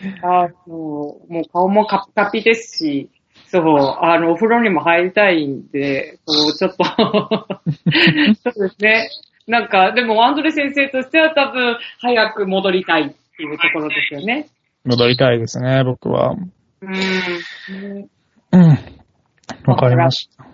[0.24, 3.10] あの、もう顔もカピカピですし、
[3.48, 6.84] そう、あの、お風呂にも入りたいんで、そう、ちょっと、
[8.52, 9.10] そうですね。
[9.48, 14.50] なんか、でもアンドレ先生としては多分、早く戻りたいっていうところですよね。
[14.86, 16.36] 戻りたいですね、僕は。
[16.82, 16.92] うん。
[16.92, 18.08] ね
[18.52, 18.78] うん。
[19.66, 20.46] わかりました。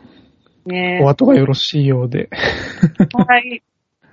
[0.65, 2.29] ねお後がよろしいようで。
[3.27, 3.63] はい。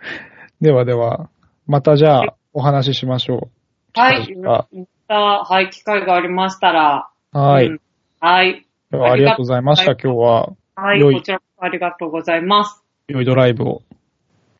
[0.60, 1.28] ではでは、
[1.66, 3.48] またじゃあ、お話ししましょ
[3.94, 4.34] はい。
[4.44, 7.08] あまた、はい、機会がありましたら。
[7.32, 7.38] う。
[7.38, 7.66] はい。
[7.66, 7.80] うん
[8.24, 8.66] はい。
[8.90, 10.52] ではありがとうございました、今日は。
[10.76, 12.82] はい、こちらこそありがとうございます。
[13.06, 13.82] 良いドライブを。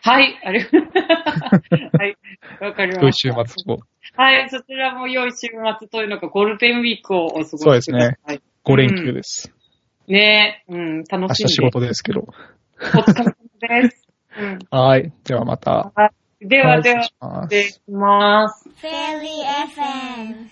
[0.07, 0.83] はい、ありがとう。
[1.97, 2.17] はい、
[2.61, 3.13] わかりま良い。
[3.15, 3.79] 週末を。
[4.15, 5.49] はい、そちらも良い週
[5.79, 7.61] 末というのか、ゴールデンウィークをお過ごしください。
[7.63, 8.19] そうですね。
[8.65, 9.51] 5連休です。
[10.07, 11.49] ねえ、うん、楽明しんで。
[11.49, 12.21] 日仕事ですけど。
[12.21, 14.09] お疲れ様です。
[14.39, 14.59] うん。
[14.71, 15.11] はい。
[15.25, 15.91] ではまた。
[15.95, 16.11] はい
[16.47, 18.87] ではでは、はい失礼します失礼します。
[18.87, 19.29] Fairy
[19.73, 20.49] FM